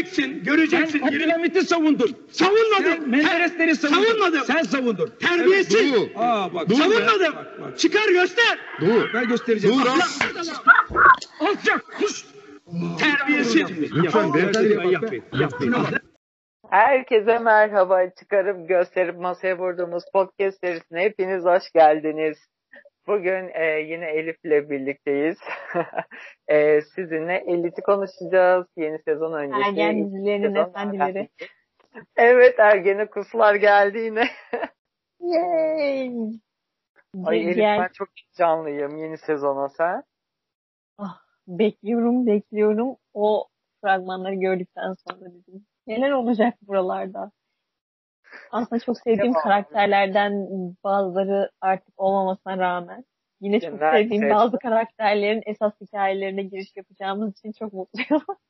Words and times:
göreceksin, 0.00 0.44
göreceksin. 0.44 0.98
Sen 0.98 1.06
Abdülhamit'i 1.06 1.62
savundun. 1.62 2.16
Savunmadım. 2.30 2.84
Sen 2.84 3.08
Menderesleri 3.08 3.76
savundun. 3.76 4.02
Savunmadım. 4.02 4.40
Sen 4.46 4.62
savundun. 4.62 5.12
Terbiyesiz. 5.20 5.94
Doğu. 5.94 6.08
Aa 6.16 6.54
bak. 6.54 6.68
Dur 6.68 6.74
be. 6.74 6.82
Savunmadım. 6.82 7.36
Bak, 7.36 7.60
bak. 7.60 7.78
Çıkar 7.78 8.08
göster. 8.08 8.58
Dur. 8.80 9.10
Ben 9.14 9.28
göstereceğim. 9.28 9.78
Lan. 9.78 10.00
Alçak. 11.40 11.84
Kuş. 11.98 12.24
Terbiyesiz. 12.98 13.70
Lütfen 13.80 14.34
beyefendi. 14.34 14.78
Ben 14.78 14.88
yapayım. 14.88 15.24
Yapayım. 15.32 15.74
Herkese 16.70 17.38
merhaba. 17.38 18.10
Çıkarıp 18.18 18.68
gösterip 18.68 19.16
masaya 19.16 19.58
vurduğumuz 19.58 20.04
podcast 20.12 20.60
serisine 20.60 21.00
hepiniz 21.00 21.44
hoş 21.44 21.72
geldiniz. 21.74 22.38
Bugün 23.06 23.50
e, 23.54 23.64
yine 23.64 24.06
Elif'le 24.06 24.70
birlikteyiz. 24.70 25.38
e, 26.48 26.80
sizinle 26.80 27.44
Elit'i 27.46 27.82
konuşacağız. 27.82 28.66
Yeni 28.76 28.98
sezon 28.98 29.32
öncesi. 29.32 29.68
Ergen 29.68 30.04
dizilerinin 30.04 30.54
efendileri. 30.54 31.28
Evet 32.16 32.58
ergene 32.58 33.06
kuslar 33.06 33.54
geldi 33.54 33.98
yine. 33.98 34.28
Yay! 35.20 36.12
Ay 37.24 37.40
Elif 37.40 37.58
ben 37.58 37.88
çok 37.94 38.08
heyecanlıyım 38.14 38.96
yeni 38.96 39.18
sezona 39.18 39.68
sen. 39.68 40.02
bekliyorum, 41.48 42.26
bekliyorum. 42.26 42.96
O 43.14 43.48
fragmanları 43.80 44.34
gördükten 44.34 44.92
sonra 44.92 45.20
dedim. 45.20 45.66
Neler 45.86 46.10
olacak 46.10 46.54
buralarda? 46.62 47.30
Aslında 48.50 48.80
çok 48.80 48.98
sevdiğim 48.98 49.34
Devam. 49.34 49.42
karakterlerden 49.42 50.46
bazıları 50.84 51.50
artık 51.60 51.94
olmamasına 51.96 52.58
rağmen 52.58 53.04
yine 53.40 53.60
çok 53.60 53.80
Neredeyse. 53.80 54.08
sevdiğim 54.08 54.34
bazı 54.34 54.58
karakterlerin 54.58 55.42
esas 55.46 55.72
hikayelerine 55.80 56.42
giriş 56.42 56.76
yapacağımız 56.76 57.38
için 57.38 57.52
çok 57.52 57.72
mutluyum. 57.72 58.22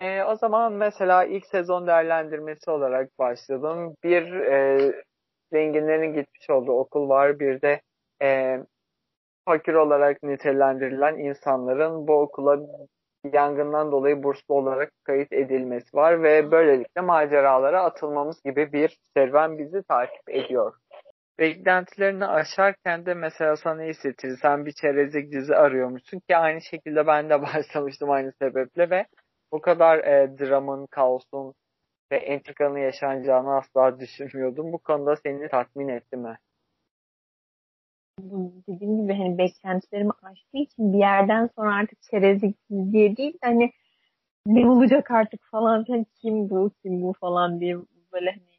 E, 0.00 0.22
o 0.22 0.36
zaman 0.36 0.72
mesela 0.72 1.24
ilk 1.24 1.46
sezon 1.46 1.86
değerlendirmesi 1.86 2.70
olarak 2.70 3.18
başladım. 3.18 3.94
Bir 4.04 4.32
e, 4.32 4.92
zenginlerin 5.52 6.14
gitmiş 6.14 6.50
olduğu 6.50 6.72
okul 6.72 7.08
var. 7.08 7.40
Bir 7.40 7.62
de 7.62 7.80
e, 8.22 8.58
fakir 9.44 9.74
olarak 9.74 10.22
nitelendirilen 10.22 11.18
insanların 11.18 12.08
bu 12.08 12.20
okula 12.20 12.58
yangından 13.34 13.92
dolayı 13.92 14.22
burslu 14.22 14.54
olarak 14.54 14.90
kayıt 15.04 15.32
edilmesi 15.32 15.96
var 15.96 16.22
ve 16.22 16.50
böylelikle 16.50 17.00
maceralara 17.00 17.82
atılmamız 17.84 18.42
gibi 18.42 18.72
bir 18.72 18.98
serüven 19.14 19.58
bizi 19.58 19.82
takip 19.82 20.30
ediyor. 20.30 20.72
Beklentilerini 21.38 22.26
aşarken 22.26 23.06
de 23.06 23.14
mesela 23.14 23.56
sana 23.56 23.82
hissettirir. 23.82 24.38
Sen 24.42 24.66
bir 24.66 24.72
çerezlik 24.72 25.32
dizi 25.32 25.56
arıyormuşsun 25.56 26.20
ki 26.28 26.36
aynı 26.36 26.60
şekilde 26.60 27.06
ben 27.06 27.30
de 27.30 27.42
başlamıştım 27.54 28.10
aynı 28.10 28.32
sebeple 28.42 28.90
ve 28.90 29.06
bu 29.52 29.60
kadar 29.60 29.98
e, 29.98 30.38
dramın, 30.38 30.86
kaosun 30.86 31.54
ve 32.12 32.16
entrikanın 32.16 32.78
yaşanacağını 32.78 33.56
asla 33.56 34.00
düşünmüyordum. 34.00 34.72
Bu 34.72 34.78
konuda 34.78 35.16
seni 35.16 35.48
tatmin 35.48 35.88
etti 35.88 36.16
mi? 36.16 36.38
Dediğim 38.20 39.02
gibi 39.02 39.14
hani 39.14 39.38
beklentilerimi 39.38 40.10
aştığı 40.22 40.56
için 40.58 40.92
bir 40.92 40.98
yerden 40.98 41.50
sonra 41.56 41.74
artık 41.74 42.02
çerezlik 42.02 42.56
diye 42.92 43.16
değil 43.16 43.32
de 43.32 43.38
hani 43.42 43.72
ne 44.46 44.70
olacak 44.70 45.10
artık 45.10 45.44
falan 45.50 45.84
filan 45.84 46.06
kim 46.22 46.50
bu 46.50 46.70
kim 46.82 47.02
bu 47.02 47.12
falan 47.12 47.60
diye 47.60 47.76
böyle 48.12 48.30
hani 48.30 48.56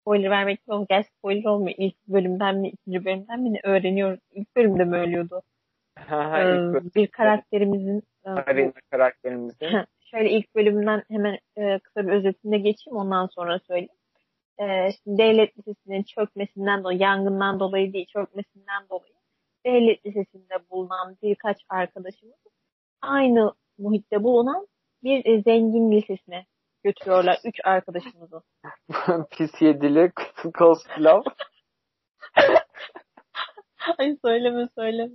spoiler 0.00 0.30
vermek 0.30 0.60
yok. 0.68 0.88
Gel 0.88 1.02
spoiler 1.02 1.44
olmuyor. 1.44 1.74
İlk 1.78 2.06
bölümden 2.08 2.56
mi 2.56 2.68
ikinci 2.68 3.04
bölümden 3.04 3.40
mi 3.40 3.52
ne 3.52 3.60
öğreniyoruz. 3.64 4.20
İlk 4.32 4.56
bölümde 4.56 4.84
mi 4.84 4.96
ölüyordu? 4.96 5.42
Ha, 5.98 6.42
Ee, 6.42 6.56
ilk 6.56 6.94
bir 6.94 7.06
karakterimizin 7.06 8.02
e, 8.26 8.30
Marina 8.30 8.72
karakterimizin. 8.90 9.56
şöyle 10.00 10.30
ilk 10.30 10.54
bölümden 10.54 11.02
hemen 11.10 11.38
e, 11.56 11.78
kısa 11.78 12.06
bir 12.06 12.12
özetinde 12.12 12.58
geçeyim 12.58 12.96
ondan 12.96 13.26
sonra 13.26 13.58
söyleyeyim. 13.58 13.94
E, 14.60 14.64
devlet 15.06 15.58
lisesinin 15.58 16.02
çökmesinden 16.02 16.84
dolayı, 16.84 16.98
yangından 16.98 17.60
dolayı 17.60 17.92
değil, 17.92 18.06
çökmesinden 18.06 18.88
dolayı 18.90 19.12
devlet 19.66 20.06
lisesinde 20.06 20.54
bulunan 20.70 21.16
birkaç 21.22 21.56
arkadaşımız 21.68 22.36
aynı 23.02 23.54
muhitte 23.78 24.22
bulunan 24.22 24.66
bir 25.02 25.26
e, 25.26 25.42
zengin 25.42 25.92
lisesine 25.92 26.46
götürüyorlar. 26.84 27.38
Üç 27.44 27.60
arkadaşımızı. 27.64 28.42
Pis 29.30 29.62
yedili 29.62 30.12
kos 30.54 30.86
pilav. 30.86 31.22
Ay 33.98 34.16
söyleme 34.24 34.68
söyleme. 34.78 35.14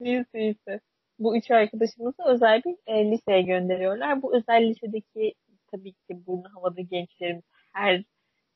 Neyse 0.00 0.28
neyse. 0.34 0.80
Bu 1.18 1.36
üç 1.36 1.50
arkadaşımızı 1.50 2.22
özel 2.26 2.62
bir 2.64 2.76
e, 2.86 3.10
liseye 3.10 3.42
gönderiyorlar. 3.42 4.22
Bu 4.22 4.36
özel 4.36 4.68
lisedeki 4.68 5.34
tabii 5.70 5.92
ki 5.92 6.26
burnu 6.26 6.44
havada 6.54 6.80
gençlerimiz 6.80 7.44
her 7.72 8.04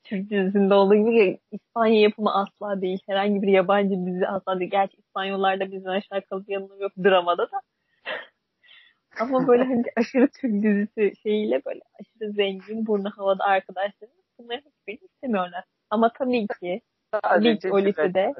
Türk 0.03 0.29
dizisinde 0.29 0.73
olduğu 0.73 0.95
gibi 0.95 1.39
İspanya 1.51 2.01
yapımı 2.01 2.33
asla 2.33 2.81
değil. 2.81 2.99
Herhangi 3.07 3.41
bir 3.41 3.47
yabancı 3.47 4.05
dizi 4.05 4.27
asla 4.27 4.59
değil. 4.59 4.71
Gerçi 4.71 4.97
İspanyollarda 4.97 5.71
bizden 5.71 5.89
aşağı 5.89 6.21
kalıp 6.21 6.49
yanılıyor 6.49 6.81
yok 6.81 6.91
dramada 6.97 7.43
da. 7.51 7.61
Ama 9.19 9.47
böyle 9.47 9.63
hani 9.63 9.83
aşırı 9.97 10.27
Türk 10.27 10.63
dizisi 10.63 11.13
şeyiyle 11.23 11.61
böyle 11.65 11.81
aşırı 11.99 12.31
zengin 12.31 12.87
burnu 12.87 13.09
havada 13.09 13.43
arkadaşlarımız 13.43 14.25
bunların 14.39 14.69
hiçbirini 14.69 15.05
istemiyorlar. 15.05 15.63
Ama 15.89 16.13
tabii 16.13 16.47
ki 16.59 16.81
Sadece 17.23 17.71
o 17.71 17.81
lisede. 17.81 18.33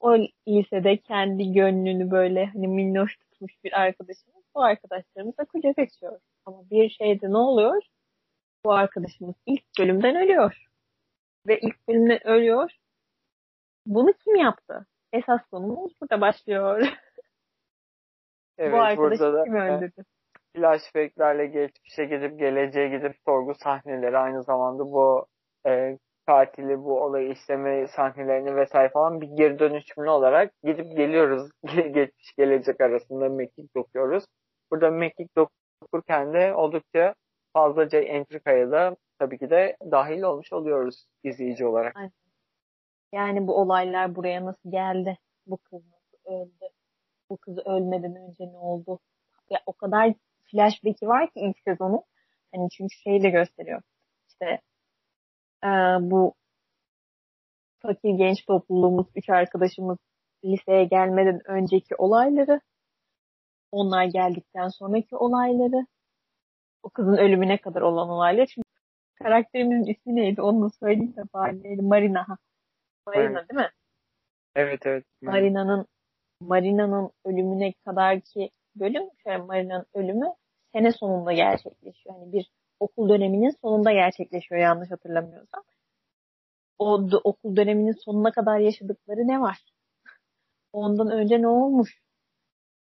o 0.00 0.18
lisede 0.48 0.96
kendi 0.96 1.52
gönlünü 1.52 2.10
böyle 2.10 2.46
hani 2.46 2.68
minnoş 2.68 3.16
tutmuş 3.16 3.52
bir 3.64 3.80
arkadaşımız 3.80 4.44
bu 4.54 4.62
arkadaşlarımızla 4.62 5.44
kucak 5.44 5.78
açıyor. 5.78 6.20
Ama 6.46 6.70
bir 6.70 6.90
şeyde 6.90 7.30
ne 7.30 7.36
oluyor? 7.36 7.82
Bu 8.64 8.72
arkadaşımız 8.72 9.34
ilk 9.46 9.64
bölümden 9.78 10.16
ölüyor. 10.16 10.56
Ve 11.46 11.60
ilk 11.60 11.88
bölümden 11.88 12.26
ölüyor. 12.26 12.70
Bunu 13.86 14.12
kim 14.12 14.34
yaptı? 14.34 14.86
Esas 15.12 15.40
konumuz 15.50 15.92
burada 16.00 16.20
başlıyor. 16.20 16.88
Evet, 18.58 18.72
bu 18.72 18.76
arkadaşı 18.76 19.22
burada 19.22 19.38
da 19.38 19.44
kim 19.44 19.54
öldürdü? 19.54 20.04
flashbacklerle 20.56 21.46
geçmişe 21.46 22.04
gidip 22.04 22.38
geleceğe 22.38 22.88
gidip 22.88 23.16
sorgu 23.26 23.54
sahneleri 23.54 24.18
aynı 24.18 24.42
zamanda 24.42 24.84
bu 24.84 25.26
e, 25.66 25.98
katili 26.26 26.78
bu 26.78 27.00
olayı 27.02 27.30
işleme 27.30 27.88
sahnelerini 27.88 28.56
vesaire 28.56 28.88
falan 28.88 29.20
bir 29.20 29.26
geri 29.26 29.58
dönüşümlü 29.58 30.10
olarak 30.10 30.52
gidip 30.62 30.96
geliyoruz. 30.96 31.50
Geçmiş 31.74 32.32
gelecek 32.38 32.80
arasında 32.80 33.28
mekik 33.28 33.76
dokuyoruz. 33.76 34.24
Burada 34.70 34.90
mekik 34.90 35.30
dokurken 35.36 36.32
de 36.32 36.54
oldukça 36.54 37.14
fazlaca 37.54 37.98
entrikaya 37.98 38.70
da 38.70 38.96
tabii 39.18 39.38
ki 39.38 39.50
de 39.50 39.76
dahil 39.90 40.22
olmuş 40.22 40.52
oluyoruz 40.52 41.06
izleyici 41.22 41.66
olarak. 41.66 41.96
Yani 43.12 43.46
bu 43.46 43.60
olaylar 43.60 44.14
buraya 44.16 44.44
nasıl 44.44 44.70
geldi? 44.70 45.18
Bu 45.46 45.56
kız 45.56 45.82
nasıl 45.86 46.34
öldü? 46.34 46.72
Bu 47.30 47.36
kız 47.36 47.58
ölmeden 47.58 48.16
önce 48.16 48.44
ne 48.52 48.58
oldu? 48.58 48.98
Ya 49.50 49.60
o 49.66 49.72
kadar 49.72 50.14
flashback'i 50.50 51.08
var 51.08 51.26
ki 51.26 51.40
ilk 51.40 51.58
sezonu. 51.64 52.04
Hani 52.54 52.68
çünkü 52.70 52.96
şeyi 52.96 53.22
de 53.22 53.30
gösteriyor. 53.30 53.82
İşte 54.28 54.60
e, 55.64 55.68
bu 56.00 56.34
fakir 57.78 58.10
genç 58.10 58.44
topluluğumuz, 58.46 59.06
üç 59.14 59.30
arkadaşımız 59.30 59.98
liseye 60.44 60.84
gelmeden 60.84 61.40
önceki 61.46 61.96
olayları, 61.98 62.60
onlar 63.72 64.04
geldikten 64.04 64.68
sonraki 64.68 65.16
olayları, 65.16 65.86
o 66.84 66.90
kızın 66.90 67.16
ölümüne 67.16 67.58
kadar 67.58 67.80
olan 67.80 68.08
olaylar. 68.08 68.46
Çünkü 68.46 68.68
karakterimizin 69.22 69.92
ismi 69.92 70.16
neydi 70.16 70.42
onu 70.42 70.64
da 70.66 70.70
söyleyeyim 70.70 71.16
de 71.16 71.22
bari 71.34 71.62
neydi? 71.62 71.82
Marina. 71.82 72.28
ha. 72.28 72.36
Marina 73.06 73.48
değil 73.48 73.60
mi? 73.60 73.70
Evet 74.56 74.86
evet. 74.86 75.04
Marina'nın 75.22 75.86
Marina'nın 76.40 77.10
ölümüne 77.24 77.72
kadar 77.84 78.20
ki 78.20 78.50
bölüm 78.76 79.02
şöyle 79.22 79.38
Marina'nın 79.38 79.86
ölümü 79.94 80.26
sene 80.72 80.92
sonunda 80.92 81.32
gerçekleşiyor. 81.32 82.16
Yani 82.16 82.32
bir 82.32 82.50
okul 82.80 83.08
döneminin 83.08 83.50
sonunda 83.60 83.92
gerçekleşiyor 83.92 84.60
yanlış 84.60 84.90
hatırlamıyorsam. 84.90 85.62
O 86.78 87.08
okul 87.24 87.56
döneminin 87.56 88.04
sonuna 88.04 88.32
kadar 88.32 88.58
yaşadıkları 88.58 89.28
ne 89.28 89.40
var? 89.40 89.58
Ondan 90.72 91.10
önce 91.10 91.42
ne 91.42 91.48
olmuş? 91.48 92.03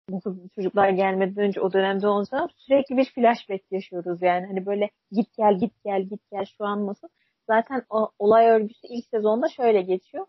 Bu 0.10 0.50
çocuklar 0.56 0.90
gelmeden 0.90 1.44
önce 1.44 1.62
o 1.62 1.74
dönemde 1.74 2.08
olsa 2.08 2.50
sürekli 2.56 2.98
bir 2.98 3.06
flashback 3.06 3.72
yaşıyoruz 3.72 4.22
yani. 4.22 4.46
Hani 4.46 4.66
böyle 4.66 4.90
git 5.12 5.38
gel 5.38 5.58
git 5.58 5.74
gel 5.84 6.02
git 6.02 6.22
gel 6.32 6.46
şu 6.58 6.66
an 6.66 6.88
nasıl? 6.88 7.08
Zaten 7.48 7.84
o 7.90 8.12
olay 8.20 8.50
örgüsü 8.50 8.88
ilk 8.88 9.06
sezonda 9.06 9.50
şöyle 9.50 9.82
geçiyor. 9.82 10.26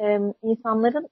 Ee, 0.00 0.18
insanların 0.42 1.08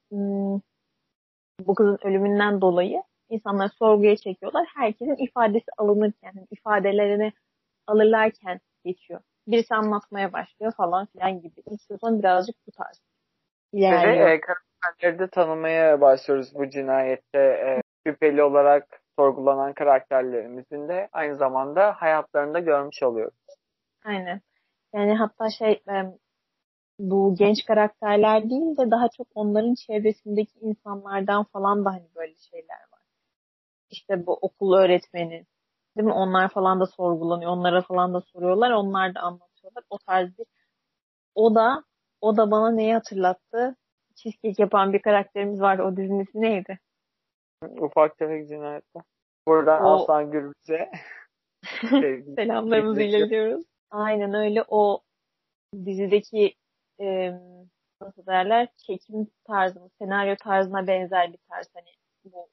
bu 1.61 1.75
kızın 1.75 1.99
ölümünden 2.05 2.61
dolayı 2.61 3.03
insanları 3.29 3.69
sorguya 3.69 4.17
çekiyorlar. 4.17 4.67
Herkesin 4.77 5.25
ifadesi 5.25 5.67
alınırken, 5.79 6.33
yani 6.35 6.47
ifadelerini 6.51 7.33
alırlarken 7.87 8.61
geçiyor. 8.85 9.21
Birisi 9.47 9.75
anlatmaya 9.75 10.33
başlıyor 10.33 10.73
falan 10.77 11.07
filan 11.07 11.41
gibi. 11.41 11.63
İlk 11.71 11.83
sezon 11.83 12.19
birazcık 12.19 12.57
bu 12.67 12.71
tarz. 12.71 13.03
Ve 13.75 13.79
ilerliyor. 13.79 14.29
e, 14.29 14.41
karakterleri 14.41 15.19
de 15.19 15.29
tanımaya 15.29 16.01
başlıyoruz 16.01 16.55
bu 16.55 16.71
cinayette. 16.71 17.39
E, 17.39 17.84
şüpheli 18.07 18.43
olarak 18.43 19.03
sorgulanan 19.17 19.73
karakterlerimizin 19.73 20.89
de 20.89 21.09
aynı 21.13 21.37
zamanda 21.37 21.93
hayatlarında 21.93 22.61
görmüş 22.61 23.03
oluyoruz. 23.03 23.39
Aynen. 24.05 24.41
Yani 24.95 25.15
hatta 25.15 25.51
şey 25.51 25.73
e, 25.73 25.95
bu 26.99 27.35
genç 27.39 27.65
karakterler 27.65 28.51
değil 28.51 28.77
de 28.77 28.91
daha 28.91 29.09
çok 29.09 29.27
onların 29.35 29.75
çevresindeki 29.75 30.59
insanlardan 30.59 31.45
falan 31.45 31.85
da 31.85 31.91
hani 31.91 32.09
böyle 32.17 32.35
şeyler 32.35 32.81
var. 32.93 33.03
İşte 33.91 34.27
bu 34.27 34.33
okul 34.33 34.75
öğretmeni 34.75 35.47
değil 35.97 36.07
mi? 36.07 36.13
Onlar 36.13 36.49
falan 36.49 36.81
da 36.81 36.87
sorgulanıyor. 36.87 37.51
Onlara 37.51 37.83
falan 37.83 38.15
da 38.15 38.21
soruyorlar. 38.21 38.71
Onlar 38.71 39.15
da 39.15 39.21
anlatıyorlar. 39.21 39.85
O 39.91 39.99
tarz 39.99 40.39
bir 40.39 40.47
o 41.35 41.55
da 41.55 41.85
o 42.21 42.37
da 42.37 42.51
bana 42.51 42.71
neyi 42.71 42.95
hatırlattı? 42.95 43.77
Cheesecake 44.15 44.63
yapan 44.63 44.93
bir 44.93 45.03
karakterimiz 45.03 45.61
vardı. 45.61 45.83
O 45.83 45.97
dizinin 45.97 46.21
ismi 46.21 46.41
neydi? 46.41 46.79
Ufak 47.63 48.19
tefek 48.19 48.49
cinayetler. 48.49 49.03
Buradan 49.49 49.85
O- 49.85 49.95
Aslan 49.95 50.31
Gürbüz'e 50.31 50.91
sevgi- 51.81 52.35
Selamlarımızı 52.37 53.03
iletiyoruz. 53.03 53.65
Aynen 53.91 54.35
öyle. 54.35 54.65
O 54.69 55.01
dizideki 55.85 56.55
e, 57.01 57.33
nasıl 58.01 58.27
derler 58.27 58.69
çekim 58.77 59.27
tarzı, 59.47 59.91
senaryo 59.99 60.37
tarzına 60.37 60.87
benzer 60.87 61.33
bir 61.33 61.39
tarz. 61.51 61.69
Hani 61.75 61.89
bu 62.25 62.49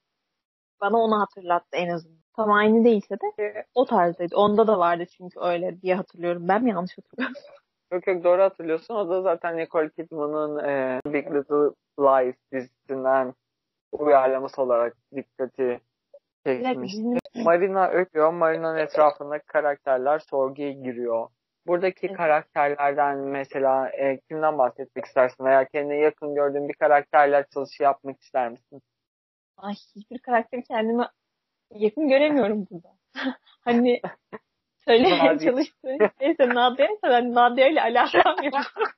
bana 0.82 0.98
onu 0.98 1.20
hatırlattı 1.20 1.78
en 1.78 1.90
azından. 1.90 2.22
Tam 2.36 2.52
aynı 2.52 2.86
değilse 2.86 3.16
de 3.16 3.66
o 3.76 3.86
tarzdaydı. 3.86 4.36
Onda 4.36 4.68
da 4.68 4.80
vardı 4.80 5.06
çünkü 5.18 5.40
öyle 5.40 5.82
diye 5.82 5.96
hatırlıyorum. 5.96 6.48
Ben 6.48 6.64
mi 6.64 6.70
yanlış 6.70 6.98
hatırlıyorum? 6.98 7.36
Yok 7.94 8.08
yok 8.08 8.24
doğru 8.24 8.42
hatırlıyorsun. 8.42 8.96
O 8.96 9.10
da 9.10 9.22
zaten 9.22 9.58
Nicole 9.58 9.90
Kidman'ın 9.90 10.64
e, 10.64 11.00
Big 11.06 11.26
Little 11.36 11.70
Lies 12.00 12.36
dizisinden 12.52 13.34
uyarlaması 13.92 14.62
olarak 14.62 14.96
dikkati 15.16 15.80
çekmişti. 16.46 17.20
Marina 17.36 17.90
ölüyor. 17.90 18.34
Marina'nın 18.34 18.78
etrafındaki 18.78 19.46
karakterler 19.46 20.20
sorguya 20.20 20.72
giriyor. 20.72 21.28
Buradaki 21.68 22.14
karakterlerden 22.14 23.18
mesela 23.18 23.90
e, 23.90 24.20
kimden 24.20 24.58
bahsetmek 24.58 25.06
istersin 25.06 25.46
veya 25.46 25.66
kendine 25.66 25.98
yakın 25.98 26.36
gördüğün 26.36 26.70
bir 26.70 26.74
karakterle 26.74 27.38
açılışı 27.38 27.84
yapmak 27.84 28.22
ister 28.22 28.50
misin? 28.50 28.82
Ay 29.58 29.74
hiçbir 29.96 30.20
karakteri 30.20 30.64
kendime 30.64 31.08
yakın 31.76 32.10
göremiyorum 32.10 32.68
burada. 32.72 32.90
hani 33.62 34.02
söylemeye 34.86 35.40
çalıştığım. 35.40 35.98
Neyse 36.22 36.50
Nadia 36.50 36.88
ben 37.04 37.34
Nadia 37.34 37.68
ile 37.68 37.82
alakam 37.82 38.44
yok. 38.44 38.54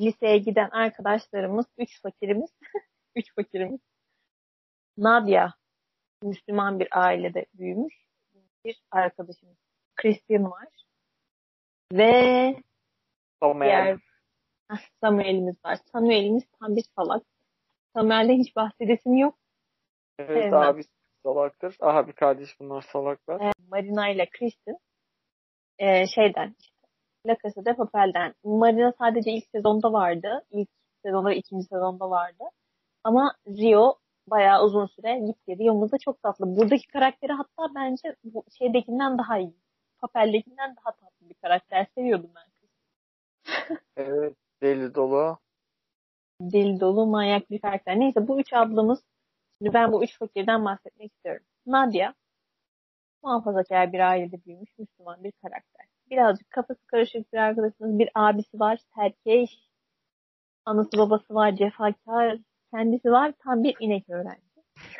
Liseye 0.00 0.38
giden 0.38 0.70
arkadaşlarımız, 0.70 1.66
üç 1.78 2.02
fakirimiz, 2.02 2.50
üç 3.16 3.34
fakirimiz. 3.34 3.80
Nadia, 4.98 5.52
Müslüman 6.22 6.80
bir 6.80 6.88
ailede 6.90 7.46
büyümüş 7.54 7.94
bir 8.64 8.82
arkadaşımız. 8.90 9.56
Christian 9.96 10.50
var. 10.50 10.68
Ve 11.92 12.56
Samuel. 13.42 13.68
diğer 13.68 13.98
Samuel'imiz 15.00 15.64
var. 15.64 15.78
Samuel'imiz 15.92 16.44
tam 16.60 16.76
bir 16.76 16.84
salak. 16.96 17.22
Samuel'den 17.94 18.38
hiç 18.38 18.56
bahsedesim 18.56 19.16
yok. 19.16 19.38
Evet 20.18 20.42
sevmem. 20.42 20.62
abi 20.62 20.82
salaktır. 21.22 21.76
Aha 21.80 22.08
bir 22.08 22.12
kardeş 22.12 22.60
bunlar 22.60 22.82
salaklar. 22.82 23.40
e, 23.40 23.52
Marina 23.68 24.08
ile 24.08 24.28
Kristen 24.30 24.76
e, 25.78 26.06
şeyden 26.06 26.54
işte 26.60 26.74
La 27.26 27.36
Casa 27.42 27.64
de 27.64 27.76
Papel'den. 27.76 28.34
Marina 28.44 28.92
sadece 28.98 29.30
ilk 29.30 29.44
sezonda 29.46 29.92
vardı. 29.92 30.44
İlk 30.50 30.68
sezonda 31.04 31.32
ikinci 31.32 31.66
sezonda 31.66 32.10
vardı. 32.10 32.44
Ama 33.04 33.34
Rio 33.48 33.98
bayağı 34.26 34.64
uzun 34.64 34.86
süre 34.86 35.18
gitti. 35.18 35.58
Rio'muz 35.58 35.92
da 35.92 35.98
çok 35.98 36.22
tatlı. 36.22 36.56
Buradaki 36.56 36.86
karakteri 36.88 37.32
hatta 37.32 37.74
bence 37.74 38.16
bu 38.24 38.44
şeydekinden 38.58 39.18
daha 39.18 39.38
iyi. 39.38 39.54
Papel'dekinden 39.98 40.76
daha 40.76 40.92
tatlı 40.92 41.28
bir 41.28 41.34
karakter. 41.34 41.86
Seviyordum 41.94 42.30
ben. 42.34 42.44
Evet 43.96 44.34
deli 44.62 44.94
dolu. 44.94 45.38
Deli 46.40 46.80
dolu 46.80 47.06
manyak 47.06 47.50
bir 47.50 47.60
karakter. 47.60 48.00
Neyse 48.00 48.28
bu 48.28 48.40
üç 48.40 48.52
ablamız 48.52 49.04
şimdi 49.58 49.74
ben 49.74 49.92
bu 49.92 50.04
üç 50.04 50.18
fakirden 50.18 50.64
bahsetmek 50.64 51.12
istiyorum. 51.12 51.46
Nadia 51.66 52.14
muhafazakar 53.22 53.92
bir 53.92 54.00
ailede 54.00 54.44
büyümüş 54.44 54.78
Müslüman 54.78 55.24
bir 55.24 55.32
karakter. 55.32 55.86
Birazcık 56.10 56.50
kafası 56.50 56.86
karışık 56.86 57.32
bir 57.32 57.38
arkadaşımız. 57.38 57.98
Bir 57.98 58.10
abisi 58.14 58.60
var 58.60 58.78
serkeş. 58.94 59.68
Anası 60.64 60.98
babası 60.98 61.34
var 61.34 61.56
cefakar. 61.56 62.38
Kendisi 62.74 63.10
var 63.10 63.32
tam 63.44 63.62
bir 63.62 63.76
inek 63.80 64.10
öğrenci. 64.10 64.40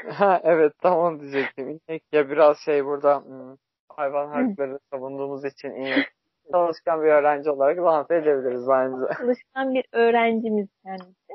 Ha 0.09 0.41
evet 0.44 0.73
tam 0.82 0.99
onu 0.99 1.21
diyecektim. 1.21 1.69
İnek 1.69 2.03
ya 2.12 2.31
biraz 2.31 2.59
şey 2.59 2.85
burada 2.85 3.21
hmm, 3.21 3.56
hayvan 3.88 4.29
hakları 4.29 4.79
savunduğumuz 4.93 5.44
için 5.44 5.71
inek. 5.71 6.06
Çalışkan 6.53 7.03
bir 7.03 7.06
öğrenci 7.06 7.50
olarak 7.50 7.79
lanse 7.79 8.17
edebiliriz 8.17 8.69
bence. 8.69 9.15
Çalışkan 9.19 9.75
bir 9.75 9.85
öğrencimiz 9.93 10.69
kendisi. 10.85 11.32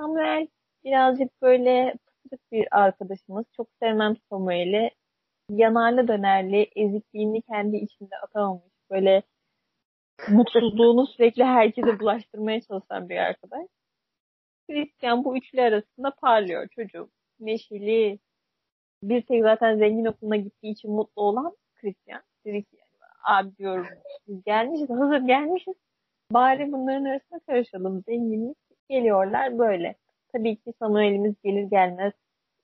Samuel 0.00 0.46
birazcık 0.84 1.42
böyle 1.42 1.94
pısırık 2.06 2.52
bir 2.52 2.66
arkadaşımız. 2.70 3.44
Çok 3.56 3.66
sevmem 3.82 4.16
Samuel'i. 4.30 4.90
Yanarlı 5.50 6.08
dönerli 6.08 6.70
ezikliğini 6.76 7.42
kendi 7.42 7.76
içinde 7.76 8.16
atamamış. 8.22 8.72
Böyle 8.90 9.22
mutsuzluğunu 10.28 11.06
sürekli 11.06 11.44
herkese 11.44 12.00
bulaştırmaya 12.00 12.60
çalışan 12.60 13.08
bir 13.08 13.16
arkadaş. 13.16 13.66
Christian 14.72 15.24
bu 15.24 15.36
üçlü 15.36 15.62
arasında 15.62 16.10
parlıyor 16.10 16.68
çocuğum. 16.68 17.10
Neşeli. 17.40 18.18
Bir 19.02 19.22
tek 19.22 19.42
zaten 19.42 19.78
zengin 19.78 20.04
okuluna 20.04 20.36
gittiği 20.36 20.72
için 20.72 20.90
mutlu 20.90 21.22
olan 21.22 21.56
Christian. 21.74 22.22
Dedi 22.44 22.64
ki 22.64 22.76
abi 23.24 23.56
diyorum 23.56 23.86
biz 24.28 24.44
gelmişiz 24.44 24.90
hazır 24.90 25.20
gelmişiz. 25.20 25.74
Bari 26.30 26.72
bunların 26.72 27.04
arasına 27.04 27.40
karışalım. 27.46 28.02
Zenginlik 28.08 28.56
geliyorlar 28.88 29.58
böyle. 29.58 29.94
Tabii 30.32 30.56
ki 30.56 30.72
Samuel'imiz 30.78 31.34
gelir 31.44 31.62
gelmez 31.62 32.12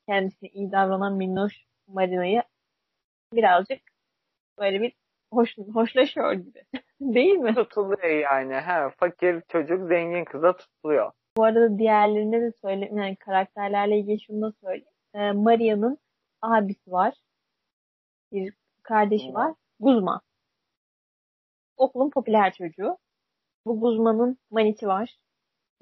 kendisine 0.06 0.48
iyi 0.48 0.72
davranan 0.72 1.16
minnoş 1.16 1.64
Marina'yı 1.86 2.42
birazcık 3.32 3.80
böyle 4.58 4.80
bir 4.80 4.92
hoş, 5.32 5.58
hoşlaşıyor 5.58 6.32
gibi. 6.32 6.62
Değil 7.00 7.34
mi? 7.34 7.54
Tutuluyor 7.54 8.08
yani. 8.08 8.54
He, 8.54 8.90
fakir 8.90 9.42
çocuk 9.48 9.88
zengin 9.88 10.24
kıza 10.24 10.56
tutuluyor. 10.56 11.12
Bu 11.38 11.44
arada 11.44 11.78
diğerlerine 11.78 12.40
de 12.40 12.52
söyle, 12.52 12.90
yani 12.94 13.16
karakterlerle 13.16 13.98
ilgili 13.98 14.20
şunu 14.20 14.42
da 14.42 14.52
söyleyeyim. 14.60 14.92
Ee, 15.14 15.32
Maria'nın 15.32 15.98
abisi 16.42 16.90
var. 16.90 17.14
Bir 18.32 18.54
kardeşi 18.82 19.34
var. 19.34 19.54
Guzman. 19.80 20.20
Okulun 21.76 22.10
popüler 22.10 22.52
çocuğu. 22.52 22.98
Bu 23.66 23.80
Guzman'ın 23.80 24.38
maniti 24.50 24.86
var. 24.86 25.16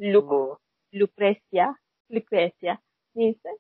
Luke, 0.00 0.28
Bu. 0.28 0.59
Lucrezia. 0.95 1.75
Lucrezia. 2.12 2.78
Neyse. 3.14 3.59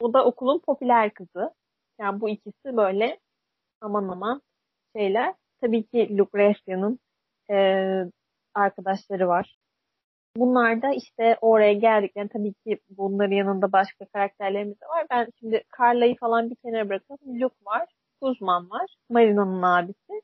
O 0.00 0.12
da 0.14 0.24
okulun 0.24 0.58
popüler 0.58 1.14
kızı. 1.14 1.54
Yani 2.00 2.20
bu 2.20 2.28
ikisi 2.28 2.76
böyle 2.76 3.20
aman 3.80 4.08
aman 4.08 4.42
şeyler. 4.96 5.34
Tabii 5.60 5.86
ki 5.86 6.18
Lucrezia'nın 6.18 6.98
eee 7.50 8.10
arkadaşları 8.54 9.28
var. 9.28 9.58
Bunlar 10.38 10.82
da 10.82 10.90
işte 10.94 11.38
oraya 11.40 11.72
geldiklerinde 11.72 12.32
tabii 12.32 12.54
ki 12.54 12.78
bunların 12.90 13.34
yanında 13.36 13.72
başka 13.72 14.04
karakterlerimiz 14.06 14.80
de 14.80 14.86
var. 14.86 15.06
Ben 15.10 15.28
şimdi 15.40 15.62
Carla'yı 15.80 16.16
falan 16.16 16.50
bir 16.50 16.56
kenara 16.56 16.88
bırakalım. 16.88 17.40
Luke 17.40 17.56
var, 17.66 17.88
Guzman 18.22 18.70
var, 18.70 18.96
Marina'nın 19.10 19.62
abisi. 19.62 20.22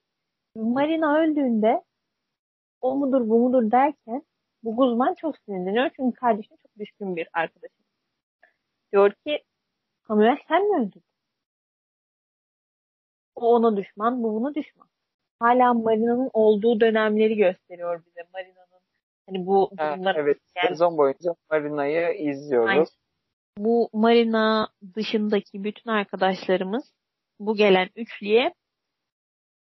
Marina 0.56 1.18
öldüğünde 1.18 1.83
o 2.80 2.97
mudur 2.97 3.28
bu 3.28 3.38
mudur 3.38 3.71
derken 3.71 4.23
bu 4.62 4.76
Guzman 4.76 5.14
çok 5.14 5.38
sinirleniyor 5.38 5.90
çünkü 5.97 6.21
kardeşine 6.21 6.56
çok 6.62 6.78
düşkün 6.78 7.16
bir 7.16 7.28
arkadaşım. 7.33 7.85
Diyor 8.92 9.12
ki 9.12 9.42
Samuel 10.09 10.38
sen 10.49 10.71
mi 10.71 10.76
öldün? 10.87 11.02
O 13.35 13.54
ona 13.54 13.76
düşman, 13.76 14.23
bu 14.23 14.35
buna 14.35 14.54
düşman. 14.54 14.88
Hala 15.40 15.75
Marina'nın 15.75 16.30
olduğu 16.33 16.80
dönemleri 16.80 17.37
gösteriyor 17.37 18.02
bize. 18.06 18.28
Marina'nın 18.35 18.63
hani 19.28 19.47
bu 19.47 19.71
Ha, 19.78 19.93
durumlar 19.93 20.16
evet. 20.16 20.38
Sezon 20.69 20.99
boyunca 20.99 21.31
Marina'yı 21.50 22.14
izliyoruz. 22.14 22.71
Aynen. 22.71 22.87
bu 23.59 23.88
Marina 23.93 24.69
dışındaki 24.97 25.64
bütün 25.64 25.90
arkadaşlarımız 25.90 26.85
bu 27.38 27.54
gelen 27.57 27.88
üçlüye 27.97 28.54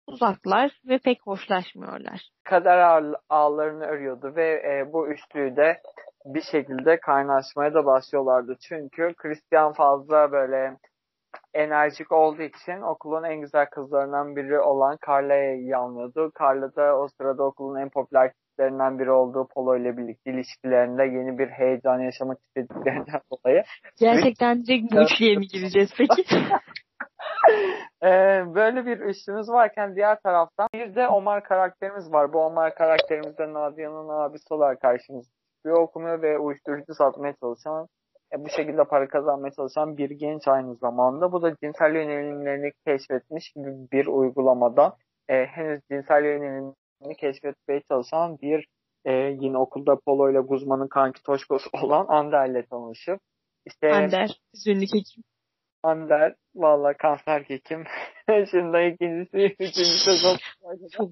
uzaklar 0.07 0.79
ve 0.87 0.97
pek 0.97 1.21
hoşlaşmıyorlar. 1.27 2.29
Kader 2.43 2.77
ağ- 2.77 3.19
ağlarını 3.29 3.85
örüyordu 3.85 4.33
ve 4.35 4.47
e, 4.53 4.93
bu 4.93 5.07
üçlüyü 5.07 5.55
de 5.55 5.81
bir 6.25 6.41
şekilde 6.41 6.99
kaynaşmaya 6.99 7.73
da 7.73 7.85
başlıyorlardı. 7.85 8.55
Çünkü 8.61 9.13
Christian 9.17 9.73
fazla 9.73 10.31
böyle 10.31 10.77
enerjik 11.53 12.11
olduğu 12.11 12.41
için 12.41 12.81
okulun 12.81 13.23
en 13.23 13.41
güzel 13.41 13.65
kızlarından 13.69 14.35
biri 14.35 14.59
olan 14.59 14.97
Carla'yı 15.07 15.63
yanlıyordu. 15.65 16.31
Carla 16.39 16.75
da 16.75 16.99
o 16.99 17.07
sırada 17.07 17.43
okulun 17.43 17.79
en 17.79 17.89
popüler 17.89 18.31
sebeplerinden 18.55 18.99
biri 18.99 19.11
olduğu 19.11 19.47
Polo 19.47 19.77
ile 19.77 19.97
birlikte 19.97 20.31
ilişkilerinde 20.31 21.03
yeni 21.03 21.37
bir 21.37 21.47
heyecan 21.47 21.99
yaşamak 21.99 22.37
istediklerinden 22.39 23.21
dolayı 23.31 23.63
Gerçekten 23.99 24.65
direkt 24.65 24.93
bu 24.93 25.01
üçlüye 25.01 25.37
mi 25.37 25.47
gireceğiz 25.47 25.89
peki? 25.97 26.23
Ee, 28.03 28.43
böyle 28.55 28.85
bir 28.85 28.99
üçlümüz 28.99 29.49
varken 29.49 29.95
diğer 29.95 30.19
taraftan 30.19 30.67
bir 30.73 30.95
de 30.95 31.07
Omar 31.07 31.43
karakterimiz 31.43 32.13
var. 32.13 32.33
Bu 32.33 32.39
Omar 32.39 32.75
karakterimiz 32.75 33.37
de 33.37 33.53
Nadia'nın 33.53 34.09
abisi 34.09 34.53
olarak 34.53 34.81
karşımıza 34.81 35.29
çıkıyor. 35.55 35.81
Okumuyor 35.81 36.21
ve 36.21 36.39
uyuşturucu 36.39 36.93
satmaya 36.93 37.33
çalışan 37.41 37.87
e, 38.33 38.45
bu 38.45 38.49
şekilde 38.49 38.83
para 38.83 39.07
kazanmaya 39.07 39.51
çalışan 39.51 39.97
bir 39.97 40.09
genç 40.09 40.47
aynı 40.47 40.75
zamanda. 40.75 41.31
Bu 41.31 41.41
da 41.41 41.55
cinsel 41.63 41.95
yönelimlerini 41.95 42.71
keşfetmiş 42.87 43.51
gibi 43.55 43.71
bir 43.91 44.07
uygulamadan 44.07 44.93
e, 45.29 45.45
henüz 45.45 45.81
cinsel 45.91 46.23
yönelimini 47.05 47.15
keşfetmeye 47.15 47.81
çalışan 47.91 48.37
bir 48.41 48.67
e, 49.05 49.11
yine 49.13 49.57
okulda 49.57 49.99
Polo 50.05 50.31
ile 50.31 50.39
Guzman'ın 50.39 50.87
kanki 50.87 51.23
toşkosu 51.23 51.69
olan 51.83 52.05
Ander 52.07 52.49
ile 52.49 52.65
tanışıp 52.65 53.19
işte 53.65 53.93
Ander, 53.93 54.39
zünlük 54.53 54.89
hekim. 54.93 55.23
Ander 55.83 56.35
valla 56.55 56.93
kanser 56.97 57.41
hekim. 57.41 57.83
Şimdi 58.51 58.93
ikincisi, 58.93 59.55
üçüncü 59.59 59.97
sezon. 60.05 60.37
Çok 60.91 61.11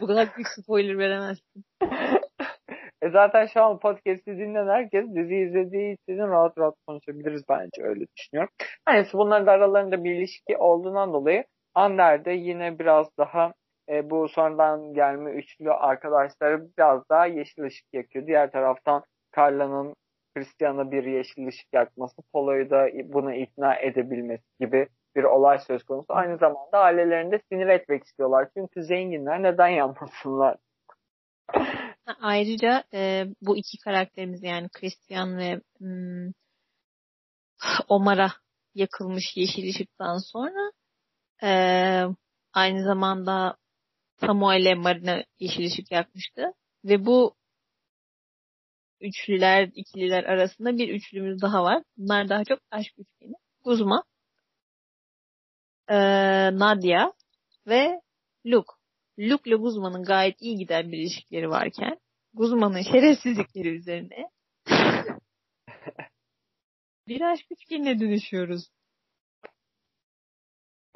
bu 0.00 0.06
kadar 0.06 0.28
büyük 0.36 0.48
spoiler 0.48 0.98
veremezsin. 0.98 1.64
e 3.02 3.10
zaten 3.10 3.46
şu 3.46 3.62
an 3.62 3.78
podcast'i 3.78 4.38
dinleyen 4.38 4.68
herkes 4.68 5.04
dizi 5.14 5.36
izlediği 5.36 5.96
için 6.08 6.18
rahat 6.18 6.58
rahat 6.58 6.74
konuşabiliriz 6.86 7.42
bence 7.48 7.82
öyle 7.82 8.04
düşünüyorum. 8.16 8.52
Neyse 8.88 9.10
bunların 9.12 9.46
da 9.46 9.52
aralarında 9.52 10.04
bir 10.04 10.14
ilişki 10.14 10.56
olduğundan 10.56 11.12
dolayı 11.12 11.44
Ander 11.74 12.24
de 12.24 12.30
yine 12.30 12.78
biraz 12.78 13.06
daha 13.18 13.52
e, 13.88 14.10
bu 14.10 14.28
sonradan 14.28 14.94
gelme 14.94 15.30
üçlü 15.30 15.72
arkadaşları 15.72 16.68
biraz 16.78 17.08
daha 17.08 17.26
yeşil 17.26 17.62
ışık 17.62 17.86
yakıyor. 17.92 18.26
Diğer 18.26 18.50
taraftan 18.50 19.02
Carla'nın 19.36 19.94
Christian'a 20.34 20.90
bir 20.90 21.04
yeşil 21.04 21.46
ışık 21.46 21.72
yakması, 21.72 22.22
Polo'yu 22.32 22.70
da 22.70 22.88
buna 23.04 23.34
ikna 23.34 23.76
edebilmesi 23.76 24.44
gibi 24.60 24.88
bir 25.16 25.24
olay 25.24 25.58
söz 25.58 25.84
konusu. 25.84 26.06
Aynı 26.08 26.38
zamanda 26.38 26.78
ailelerinde 26.78 27.40
sinir 27.52 27.66
etmek 27.66 28.04
istiyorlar. 28.04 28.48
Çünkü 28.56 28.82
zenginler 28.82 29.42
neden 29.42 29.68
yapmasınlar? 29.68 30.56
Ayrıca 32.20 32.84
e, 32.94 33.24
bu 33.42 33.56
iki 33.56 33.78
karakterimiz 33.84 34.42
yani 34.42 34.68
Christian 34.68 35.38
ve 35.38 35.60
hmm, 35.78 36.32
Omar'a 37.88 38.32
yakılmış 38.74 39.24
yeşil 39.36 39.68
ışıktan 39.68 40.18
sonra 40.32 40.72
e, 41.42 41.50
aynı 42.54 42.84
zamanda 42.84 43.56
Samuel'e 44.20 44.74
Marina 44.74 45.24
yeşil 45.38 45.66
ışık 45.66 45.92
yakmıştı. 45.92 46.42
Ve 46.84 47.06
bu 47.06 47.34
üçlüler, 49.00 49.70
ikililer 49.74 50.24
arasında 50.24 50.78
bir 50.78 50.88
üçlümüz 50.88 51.42
daha 51.42 51.62
var. 51.62 51.82
Bunlar 51.96 52.28
daha 52.28 52.44
çok 52.44 52.58
aşk 52.70 52.92
üçgeni. 52.98 53.34
Guzma, 53.64 54.04
e, 55.88 55.96
Nadia 56.58 57.12
ve 57.66 58.00
Luke. 58.46 58.72
Luke 59.18 59.50
ile 59.50 59.56
Guzman'ın 59.56 60.04
gayet 60.04 60.42
iyi 60.42 60.56
giden 60.56 60.92
bir 60.92 60.98
ilişkileri 60.98 61.50
varken 61.50 61.98
Guzman'ın 62.34 62.82
şerefsizlikleri 62.82 63.68
üzerine 63.68 64.30
bir 67.08 67.20
aşk 67.20 67.46
üçgenine 67.50 68.00
dönüşüyoruz. 68.00 68.68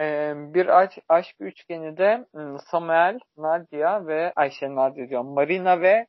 Ee, 0.01 0.35
bir 0.37 0.81
aşk, 0.81 0.99
aşk 1.09 1.37
üçgeni 1.41 1.97
de 1.97 2.27
Samuel, 2.71 3.19
Nadia 3.37 4.07
ve 4.07 4.33
Ayşe 4.37 4.75
Nadia 4.75 5.09
diyorum. 5.09 5.35
Marina 5.35 5.81
ve 5.81 6.07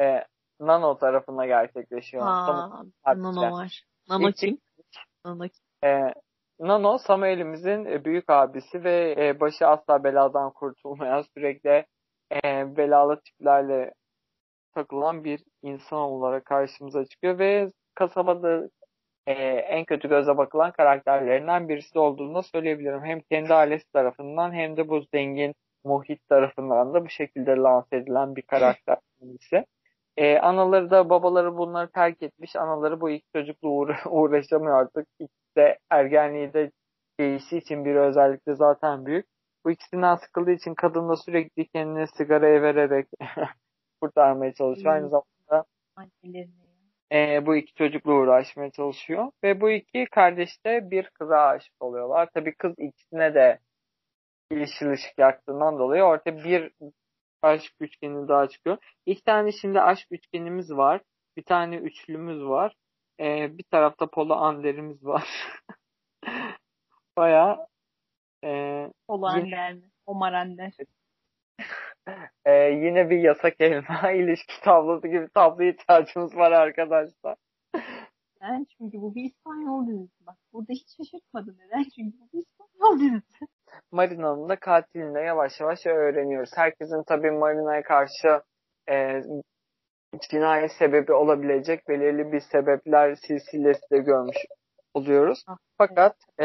e, 0.00 0.24
Nano 0.60 0.98
tarafına 0.98 1.46
gerçekleşiyor. 1.46 2.26
Aa, 2.26 2.84
Nano 3.06 3.52
var. 3.52 3.82
Nano 4.08 4.28
İlk- 4.28 4.36
kim? 4.36 4.58
Nano 5.24 5.42
kim? 5.42 5.64
Ee, 5.84 6.14
Nano 6.60 6.98
Samuel'imizin 6.98 7.84
e, 7.84 8.04
büyük 8.04 8.30
abisi 8.30 8.84
ve 8.84 9.14
e, 9.18 9.40
başı 9.40 9.66
asla 9.66 10.04
beladan 10.04 10.52
kurtulmayan 10.52 11.24
sürekli 11.34 11.86
e, 12.32 12.76
belalı 12.76 13.20
tiplerle 13.20 13.92
takılan 14.74 15.24
bir 15.24 15.44
insan 15.62 15.98
olarak 15.98 16.44
karşımıza 16.44 17.04
çıkıyor 17.04 17.38
ve 17.38 17.72
kasabada 17.94 18.68
e, 19.26 19.32
en 19.58 19.84
kötü 19.84 20.08
göze 20.08 20.36
bakılan 20.36 20.72
karakterlerinden 20.72 21.68
birisi 21.68 21.98
olduğunu 21.98 22.34
da 22.34 22.42
söyleyebilirim. 22.42 23.04
Hem 23.04 23.20
kendi 23.20 23.54
ailesi 23.54 23.92
tarafından 23.92 24.52
hem 24.52 24.76
de 24.76 24.88
bu 24.88 25.02
zengin 25.14 25.54
muhit 25.84 26.28
tarafından 26.28 26.94
da 26.94 27.04
bu 27.04 27.08
şekilde 27.08 27.50
lanse 27.56 27.96
edilen 27.96 28.36
bir 28.36 28.42
karakter 28.42 28.98
kendisi. 29.20 29.66
E, 30.16 30.38
anaları 30.38 30.90
da 30.90 31.10
babaları 31.10 31.56
bunları 31.56 31.90
terk 31.92 32.22
etmiş. 32.22 32.56
Anaları 32.56 33.00
bu 33.00 33.10
iki 33.10 33.26
çocukla 33.36 33.68
uğra- 33.68 34.08
uğraşamıyor 34.10 34.80
artık. 34.80 35.08
İkisi 35.20 35.56
de 35.56 35.78
ergenliği 35.90 36.52
de 36.52 36.70
değiştiği 37.20 37.60
için 37.60 37.84
bir 37.84 37.94
özellikle 37.96 38.54
zaten 38.54 39.06
büyük. 39.06 39.26
Bu 39.66 39.70
ikisinden 39.70 40.16
sıkıldığı 40.16 40.52
için 40.52 40.74
kadın 40.74 41.08
da 41.08 41.16
sürekli 41.16 41.68
kendini 41.68 42.08
sigaraya 42.08 42.62
vererek 42.62 43.06
kurtarmaya 44.02 44.54
çalışıyor. 44.54 44.94
Aynı 44.94 45.04
Hmm. 45.04 45.10
zamanda 45.10 45.64
Annelerine. 45.96 46.63
E, 47.14 47.46
bu 47.46 47.56
iki 47.56 47.74
çocukla 47.74 48.12
uğraşmaya 48.12 48.70
çalışıyor. 48.70 49.30
Ve 49.44 49.60
bu 49.60 49.70
iki 49.70 50.06
kardeş 50.10 50.64
de 50.66 50.90
bir 50.90 51.10
kıza 51.10 51.38
aşık 51.38 51.82
oluyorlar. 51.82 52.28
Tabii 52.34 52.54
kız 52.54 52.74
ikisine 52.78 53.34
de 53.34 53.58
yeşil 54.50 54.90
ışık 54.90 55.18
yaktığından 55.18 55.78
dolayı 55.78 56.02
ortaya 56.02 56.44
bir 56.44 56.72
aşk 57.42 57.74
üçgeni 57.80 58.28
daha 58.28 58.48
çıkıyor. 58.48 58.78
İki 59.06 59.22
tane 59.22 59.52
şimdi 59.52 59.80
aşk 59.80 60.06
üçgenimiz 60.10 60.70
var. 60.70 61.00
Bir 61.36 61.44
tane 61.44 61.76
üçlümüz 61.76 62.42
var. 62.44 62.74
E, 63.20 63.58
bir 63.58 63.64
tarafta 63.64 64.06
Polo 64.06 64.34
Ander'imiz 64.34 65.04
var. 65.04 65.28
Bayağı 67.16 67.66
e, 68.44 68.50
Olan 69.08 69.38
Yine- 69.38 69.50
der 69.50 69.74
mi? 69.74 69.90
Omar 70.06 70.32
Ander. 70.32 70.72
E, 72.44 72.52
yine 72.54 73.10
bir 73.10 73.18
yasak 73.18 73.54
elma 73.60 74.10
ilişki 74.12 74.60
tablosu 74.64 75.08
gibi 75.08 75.28
tabloya 75.34 75.70
ihtiyacımız 75.70 76.36
var 76.36 76.52
arkadaşlar. 76.52 77.36
Neden? 78.42 78.66
Çünkü 78.78 78.98
bu 79.00 79.14
bir 79.14 79.24
İspanyol 79.24 79.86
dizisi. 79.86 80.26
Bak 80.26 80.36
burada 80.52 80.72
hiç 80.72 80.96
şaşırtmadı. 80.96 81.54
Neden? 81.58 81.82
Çünkü 81.96 82.18
bu 82.18 82.28
bir 82.32 82.38
İspanyol 82.42 83.00
dizisi. 83.00 83.44
Marina'nın 83.92 84.48
da 84.48 84.56
katilini 84.56 85.14
de 85.14 85.20
yavaş 85.20 85.60
yavaş 85.60 85.86
öğreniyoruz. 85.86 86.50
Herkesin 86.56 87.02
tabii 87.06 87.30
Marina'ya 87.30 87.82
karşı 87.82 88.40
e, 88.90 89.22
cinayet 90.30 90.72
sebebi 90.72 91.12
olabilecek 91.12 91.88
belirli 91.88 92.32
bir 92.32 92.40
sebepler 92.40 93.14
silsilesi 93.14 93.90
de 93.92 93.98
görmüş 93.98 94.36
oluyoruz. 94.94 95.44
Ah, 95.48 95.56
Fakat 95.78 96.16
e, 96.40 96.44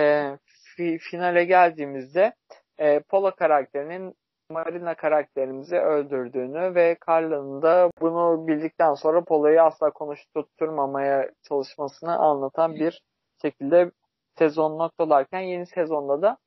fi- 0.77 0.97
finale 0.97 1.43
geldiğimizde 1.45 2.33
e, 2.77 2.99
Polo 2.99 3.31
karakterinin 3.35 4.13
Marina 4.51 4.95
karakterimizi 4.95 5.77
öldürdüğünü 5.77 6.75
ve 6.75 6.97
Carla'nın 7.07 7.61
da 7.61 7.91
bunu 8.01 8.47
bildikten 8.47 8.93
sonra 8.93 9.23
Polo'yu 9.23 9.61
asla 9.61 9.91
konuşturmamaya 9.91 11.29
çalışmasını 11.47 12.17
anlatan 12.17 12.75
bir 12.75 13.01
şekilde 13.41 13.91
sezon 14.37 14.79
noktalarken 14.79 15.39
yeni 15.39 15.65
sezonda 15.65 16.21
da 16.21 16.37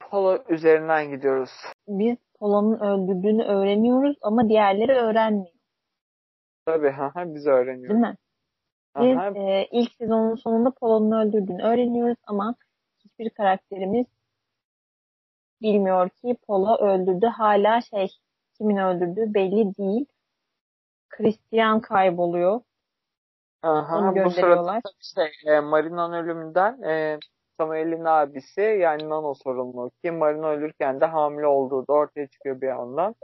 Polo 0.00 0.38
üzerinden 0.48 1.10
gidiyoruz. 1.10 1.50
Biz 1.88 2.16
Polo'nun 2.38 2.80
öldürdüğünü 2.80 3.44
öğreniyoruz 3.44 4.16
ama 4.22 4.48
diğerleri 4.48 4.92
öğrenmiyor. 4.92 5.54
Tabii 6.66 6.90
ha 6.90 7.12
biz 7.16 7.46
Değil 7.46 7.56
öğreniyoruz. 7.56 8.00
mi? 8.00 8.16
Biz 9.00 9.16
Aha, 9.16 9.30
e, 9.34 9.68
ilk 9.70 9.92
sezonun 9.92 10.34
sonunda 10.34 10.70
Polo'nun 10.70 11.26
öldürdüğünü 11.26 11.62
öğreniyoruz 11.62 12.18
ama 12.26 12.54
hiçbir 13.04 13.30
karakterimiz 13.30 14.06
bilmiyor 15.62 16.08
ki 16.08 16.36
Polo 16.46 16.76
öldürdü. 16.76 17.26
Hala 17.26 17.80
şey 17.80 18.08
kimin 18.58 18.76
öldürdüğü 18.76 19.34
belli 19.34 19.76
değil. 19.76 20.06
Christian 21.10 21.80
kayboluyor. 21.80 22.60
aha, 23.62 23.96
Onu 23.98 24.24
bu 24.24 24.30
sırada 24.30 24.80
şey, 25.00 25.54
e, 25.56 25.60
Marina'nın 25.60 26.12
ölümünden 26.24 26.82
e, 26.82 27.18
Samuel'in 27.60 28.04
abisi 28.04 28.60
yani 28.60 29.08
Nano 29.10 29.34
sorumlu 29.34 29.90
ki 30.04 30.10
Marina 30.10 30.48
ölürken 30.50 31.00
de 31.00 31.04
hamile 31.06 31.46
olduğu 31.46 31.86
da 31.88 31.92
ortaya 31.92 32.26
çıkıyor 32.28 32.60
bir 32.60 32.68
yandan. 32.68 33.14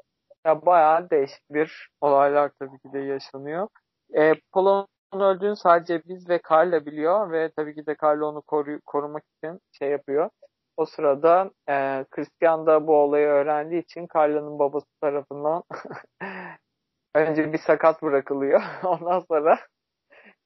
Ya 0.47 0.67
bayağı 0.67 1.11
değişik 1.11 1.51
bir 1.51 1.89
olaylar 2.01 2.53
tabii 2.61 2.79
ki 2.79 2.93
de 2.93 2.99
yaşanıyor. 2.99 3.69
E, 4.17 4.35
Polo'nun 4.53 5.21
öldüğünü 5.21 5.57
sadece 5.57 6.03
biz 6.05 6.29
ve 6.29 6.41
Carla 6.51 6.87
biliyor 6.87 7.33
ve 7.33 7.51
tabii 7.57 7.75
ki 7.75 7.87
de 7.87 7.97
Carla 8.03 8.27
onu 8.27 8.39
koru- 8.43 8.81
korumak 8.87 9.25
için 9.39 9.61
şey 9.73 9.91
yapıyor. 9.91 10.31
O 10.77 10.87
sırada 10.87 11.51
e, 11.69 12.05
Christian 12.11 12.67
da 12.67 12.87
bu 12.87 12.97
olayı 12.97 13.27
öğrendiği 13.27 13.83
için 13.83 14.09
Carla'nın 14.15 14.59
babası 14.59 14.87
tarafından 15.01 15.63
önce 17.15 17.53
bir 17.53 17.59
sakat 17.59 18.03
bırakılıyor. 18.03 18.63
Ondan 18.85 19.19
sonra 19.19 19.59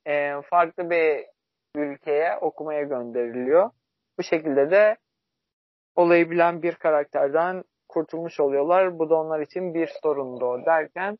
e, 0.07 0.43
farklı 0.43 0.91
bir 0.91 1.27
ülkeye 1.77 2.39
okumaya 2.39 2.83
gönderiliyor. 2.83 3.71
Bu 4.19 4.23
şekilde 4.23 4.71
de 4.71 4.97
olayı 5.97 6.31
bilen 6.31 6.63
bir 6.63 6.75
karakterden 6.75 7.65
kurtulmuş 7.89 8.41
oluyorlar. 8.41 8.99
Bu 8.99 9.11
da 9.11 9.15
onlar 9.15 9.41
için 9.41 9.75
bir 9.75 9.87
sorundu 10.03 10.45
o 10.45 10.67
derken 10.67 11.19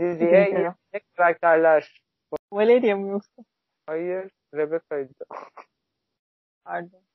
diziye 0.00 0.40
yeni 0.40 0.74
karakterler. 1.16 2.02
Valeria 2.52 2.96
mı 2.96 3.08
yoksa? 3.08 3.42
Hayır, 3.86 4.30
Rebecca'ydı. 4.54 5.24
Pardon. 6.64 7.07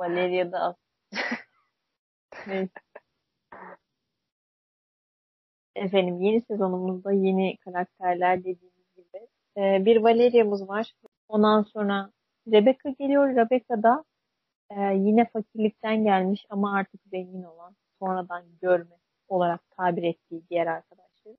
Valeria 0.00 0.52
da. 0.52 0.76
Efendim 5.74 6.20
yeni 6.20 6.42
sezonumuzda 6.42 7.12
yeni 7.12 7.56
karakterler 7.56 8.38
dediğimiz 8.38 8.94
gibi. 8.96 9.28
Ee, 9.56 9.84
bir 9.84 9.96
Valeria'mız 9.96 10.68
var. 10.68 10.92
Ondan 11.28 11.62
sonra 11.62 12.12
Rebecca 12.52 12.90
geliyor. 12.98 13.36
Rebecca 13.36 13.82
da 13.82 14.04
e, 14.70 14.80
yine 14.80 15.24
fakirlikten 15.32 16.04
gelmiş 16.04 16.46
ama 16.50 16.76
artık 16.76 17.00
zengin 17.10 17.42
olan, 17.42 17.76
sonradan 17.98 18.44
görme 18.62 18.96
olarak 19.28 19.60
tabir 19.76 20.02
ettiği 20.02 20.42
diğer 20.50 20.66
arkadaşları. 20.66 21.36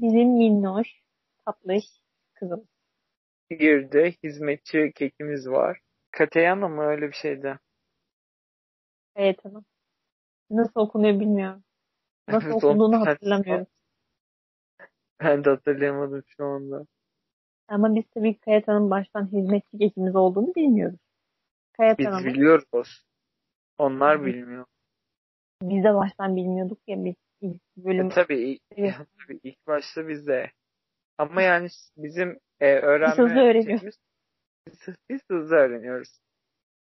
Bizim 0.00 0.28
minnoş, 0.28 1.02
tatlış 1.44 1.84
kızım. 2.34 2.68
Bir 3.50 3.92
de 3.92 4.14
hizmetçi 4.24 4.92
kekimiz 4.94 5.48
var. 5.48 5.80
Kateyana 6.10 6.68
mı 6.68 6.82
öyle 6.82 7.08
bir 7.08 7.16
şeydi? 7.16 7.58
Evet 9.16 9.44
hanım. 9.44 9.64
Nasıl 10.50 10.80
okunuyor 10.80 11.20
bilmiyorum. 11.20 11.64
Nasıl 12.28 12.50
okunduğunu 12.50 13.06
hatırlamıyorum. 13.06 13.66
Ben 15.20 15.44
de 15.44 15.50
hatırlayamadım 15.50 16.22
şu 16.26 16.44
anda. 16.44 16.86
Ama 17.68 17.94
biz 17.94 18.04
tabii 18.14 18.38
Kayat 18.38 18.68
Hanım 18.68 18.90
baştan 18.90 19.32
hizmetçi 19.32 19.78
geçimiz 19.78 20.16
olduğunu 20.16 20.54
bilmiyoruz. 20.54 20.98
Kayat 21.72 21.98
Biz 21.98 22.06
Hanım'ı 22.06 22.26
biliyoruz. 22.26 23.04
Onlar 23.78 24.20
Hı. 24.20 24.24
bilmiyor. 24.24 24.64
biz 25.62 25.84
de 25.84 25.94
baştan 25.94 26.36
bilmiyorduk 26.36 26.78
ya 26.86 27.04
biz 27.04 27.14
ilk 27.40 27.62
bölüm. 27.76 28.06
E, 28.06 28.08
tabii, 28.08 28.38
ilk, 28.38 28.62
Evet. 28.76 28.94
tabii 28.94 29.40
ilk 29.42 29.66
başta 29.66 30.08
bizde. 30.08 30.50
Ama 31.18 31.42
yani 31.42 31.68
bizim 31.96 32.38
e, 32.60 32.74
öğrenme 32.74 33.12
Biz 33.12 33.18
hızlı 33.18 33.40
öğreniyoruz. 33.40 33.98
Biz, 34.66 34.94
biz 35.08 35.20
hızlı 35.30 35.56
öğreniyoruz. 35.56 36.20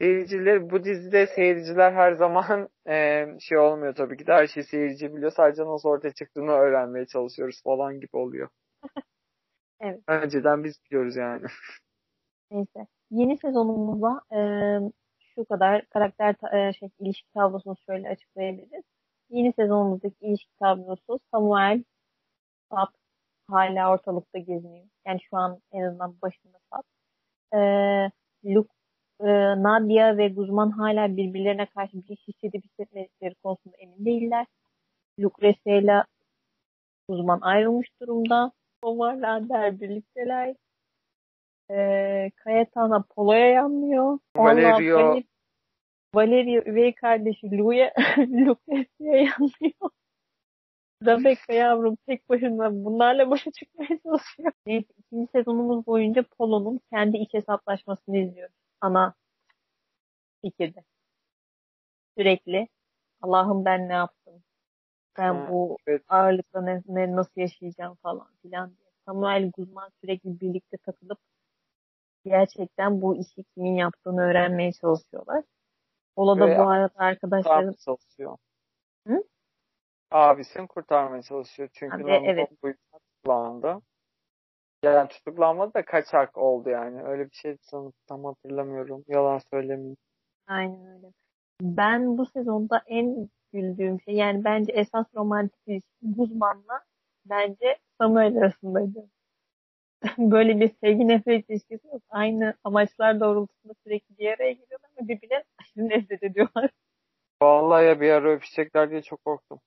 Seyirciler, 0.02 0.70
bu 0.70 0.84
dizide 0.84 1.28
seyirciler 1.28 1.92
her 1.92 2.14
zaman 2.14 2.70
e, 2.88 3.26
şey 3.40 3.58
olmuyor 3.58 3.96
tabii 3.96 4.18
ki 4.18 4.28
de 4.28 4.34
her 4.34 4.48
şeyi 4.48 4.64
seyirci 4.64 5.16
biliyor. 5.16 5.32
Sadece 5.32 5.62
nasıl 5.66 5.90
ortaya 5.90 6.14
çıktığını 6.14 6.52
öğrenmeye 6.52 7.06
çalışıyoruz 7.06 7.62
falan 7.64 8.00
gibi 8.00 8.18
oluyor. 8.18 8.50
Evet. 9.84 10.00
Önceden 10.08 10.64
biz 10.64 10.80
biliyoruz 10.86 11.16
yani. 11.16 11.46
Neyse. 12.52 12.88
Yeni 13.12 13.38
sezonumuzda 13.38 14.22
e, 14.32 14.40
şu 15.36 15.46
kadar 15.46 15.86
karakter 15.86 16.36
e, 16.54 16.74
şey, 16.74 16.90
ilişki 17.00 17.32
tablosunu 17.34 17.76
şöyle 17.86 18.10
açıklayabiliriz. 18.10 18.84
Yeni 19.30 19.54
sezonumuzdaki 19.54 20.16
ilişki 20.22 20.52
tablosu 20.60 21.20
Samuel 21.32 21.84
Sap 22.72 22.90
hala 23.48 23.92
ortalıkta 23.92 24.40
geziniyor. 24.40 24.86
Yani 25.08 25.20
şu 25.30 25.38
an 25.38 25.60
en 25.72 25.82
azından 25.82 26.22
başında 26.22 26.58
Sap. 26.70 26.86
E, 27.54 27.58
Luke, 28.46 28.74
e, 29.22 29.30
Nadia 29.64 30.18
ve 30.18 30.28
Guzman 30.28 30.70
hala 30.72 31.18
birbirlerine 31.18 31.66
karşı 31.66 31.98
bir 31.98 32.04
şey 32.06 32.18
hissedip 32.28 32.66
hissetmedikleri 32.66 33.36
konusunda 33.36 33.78
emin 33.78 34.06
değiller. 34.06 34.46
Lucrecia 35.20 35.76
ile 35.78 36.04
Guzman 37.10 37.40
ayrılmış 37.42 37.88
durumda. 38.02 38.52
Omar'la 38.84 39.50
Der 39.50 39.80
birlikteler. 39.80 40.56
Ee, 41.72 42.32
Cayetana 42.44 43.04
Polo'ya 43.16 43.48
yanlıyor. 43.48 44.20
Valerio- 44.38 44.78
Valer- 45.00 45.24
Valerio 46.16 46.62
üvey 46.66 46.94
kardeşi 46.96 47.58
Lou'ya 47.58 47.94
Lucrecia'ya 48.18 49.18
yanıyor. 49.22 49.90
Rebecca 51.06 51.54
yavrum 51.54 51.98
tek 52.08 52.30
başına 52.30 52.72
bunlarla 52.86 53.30
başa 53.30 53.52
çıkmaya 53.52 54.00
çalışıyor. 54.04 54.52
Neyse 54.68 54.88
ikinci 54.98 55.32
sezonumuz 55.32 55.88
boyunca 55.88 56.24
Polo'nun 56.38 56.80
kendi 56.90 57.18
iç 57.18 57.34
hesaplaşmasını 57.34 58.18
izliyoruz. 58.18 58.56
Ana 58.82 59.14
fikirde. 60.42 60.84
Sürekli 62.18 62.68
Allah'ım 63.22 63.66
ben 63.66 63.90
ne 63.90 63.94
yaptım? 63.94 64.44
Ben 65.18 65.34
Ha, 65.34 65.48
bu 65.50 65.78
evet. 65.88 66.04
ağırlıkla 66.08 66.62
ne, 66.62 66.82
ne- 66.88 67.16
nasıl 67.16 67.42
yaşayacağım 67.42 67.96
falan 67.96 68.28
filan 68.42 68.78
diye. 68.78 68.92
Samuel 69.06 69.52
Guzman 69.52 69.90
sürekli 70.02 70.40
birlikte 70.40 70.78
takılıp 70.78 71.20
gerçekten 72.26 73.02
bu 73.02 73.16
işi 73.18 73.44
kimin 73.44 73.76
yaptığını 73.76 74.22
öğrenmeye 74.22 74.74
çalışıyorlar. 74.74 75.44
Ola 76.16 76.40
da 76.40 76.48
Ve 76.48 76.58
bu 76.58 76.70
arada 76.70 76.94
arkadaşların 76.96 77.74
Kurtarmaya 77.74 77.78
çalışıyor. 77.78 78.38
Hı? 79.08 79.24
Abisini 80.12 80.68
kurtarmaya 80.68 81.22
çalışıyor. 81.22 81.70
Çünkü 81.74 81.96
Abi, 81.96 82.12
evet. 82.12 82.50
bu 82.64 82.74
tutuklandı. 82.94 83.82
Yani 84.84 85.08
tutuklanmadı 85.08 85.74
da 85.74 85.86
kaçak 85.86 86.38
oldu 86.38 86.70
yani. 86.70 87.04
Öyle 87.04 87.26
bir 87.26 87.36
şey 87.36 87.58
sanırım 87.62 87.94
tam 88.08 88.24
hatırlamıyorum. 88.24 89.04
Yalan 89.08 89.38
söylemeyeyim. 89.38 89.98
aynen 90.48 90.86
öyle. 90.86 91.08
Ben 91.62 92.18
bu 92.18 92.26
sezonda 92.26 92.82
en 92.88 93.30
güldüğüm 93.54 94.02
şey 94.02 94.16
yani 94.16 94.44
bence 94.44 94.72
esas 94.74 95.06
romantik 95.16 95.62
ilişki 95.68 95.88
Guzman'la 96.02 96.84
bence 97.26 97.78
Samuel 97.98 98.38
arasındaydı. 98.38 99.10
Böyle 100.18 100.60
bir 100.60 100.72
sevgi 100.84 101.08
nefret 101.08 101.50
ilişkisi 101.50 101.88
yok. 101.88 102.02
Aynı 102.10 102.54
amaçlar 102.64 103.20
doğrultusunda 103.20 103.74
sürekli 103.84 104.18
bir 104.18 104.28
araya 104.28 104.52
geliyorlar 104.52 104.90
ama 104.98 105.08
birbirine 105.08 105.44
aşırı 105.62 105.90
nefret 105.90 106.24
ediyorlar. 106.24 106.70
Vallahi 107.42 107.86
ya 107.86 108.02
bir 108.02 108.10
ara 108.10 108.32
öpüşecekler 108.32 108.90
diye 108.90 109.02
çok 109.02 109.26
korktum. 109.26 109.60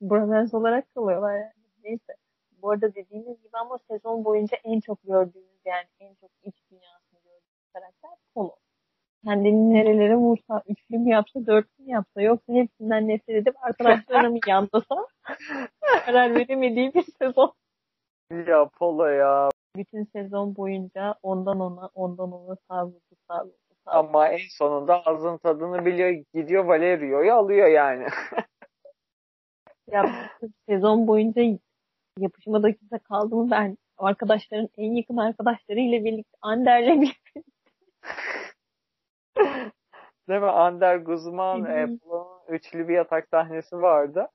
bromance 0.00 0.56
olarak 0.56 0.94
kalıyorlar 0.94 1.36
yani. 1.36 1.52
Neyse. 1.84 2.19
Bu 2.62 2.70
arada 2.70 2.94
dediğimiz 2.94 3.42
gibi 3.42 3.58
ama 3.60 3.78
sezon 3.90 4.24
boyunca 4.24 4.56
en 4.64 4.80
çok 4.80 5.02
gördüğümüz 5.02 5.60
yani 5.64 5.86
en 6.00 6.14
çok 6.14 6.30
iç 6.42 6.54
dünyasını 6.70 7.20
gördüğümüz 7.24 7.72
karakter 7.72 8.10
Polo. 8.34 8.56
Kendini 9.24 9.74
nerelere 9.74 10.16
vursa, 10.16 10.62
üçlü 10.68 10.98
mü 10.98 11.10
yapsa, 11.10 11.46
dörtlü 11.46 11.84
mü 11.84 11.90
yapsa 11.90 12.22
yoksa 12.22 12.52
hepsinden 12.52 13.08
nefret 13.08 13.36
edip 13.36 13.54
arkadaşlarına 13.64 14.28
mı 14.30 14.38
yandasa 14.46 15.06
karar 16.04 16.34
veremediği 16.34 16.94
bir 16.94 17.04
sezon. 17.18 17.52
Ya 18.46 18.68
Polo 18.78 19.06
ya. 19.06 19.48
Bütün 19.76 20.04
sezon 20.04 20.56
boyunca 20.56 21.14
ondan 21.22 21.60
ona, 21.60 21.90
ondan 21.94 22.32
ona 22.32 22.56
savruldu, 22.68 23.16
savruldu. 23.28 23.54
Ama 23.86 24.28
en 24.28 24.48
sonunda 24.48 25.06
ağzın 25.06 25.38
tadını 25.38 25.84
biliyor. 25.84 26.24
Gidiyor 26.34 26.64
Valerio'yu 26.64 27.34
alıyor 27.34 27.68
yani. 27.68 28.06
Ya 29.90 30.04
sezon 30.68 31.06
boyunca 31.06 31.42
yapışma 32.22 32.62
dakika 32.62 32.98
kaldı 32.98 33.36
mı 33.36 33.50
ben 33.50 33.78
arkadaşların 33.98 34.68
en 34.76 34.94
yakın 34.94 35.16
arkadaşlarıyla 35.16 36.04
birlikte 36.04 36.38
Ander'le 36.42 37.00
bir 37.00 37.22
Değil 40.28 40.40
mi? 40.40 40.46
Ander 40.46 40.96
Guzman, 40.96 41.64
Polo'nun 41.98 42.40
üçlü 42.48 42.88
bir 42.88 42.94
yatak 42.94 43.28
sahnesi 43.28 43.76
vardı. 43.76 44.28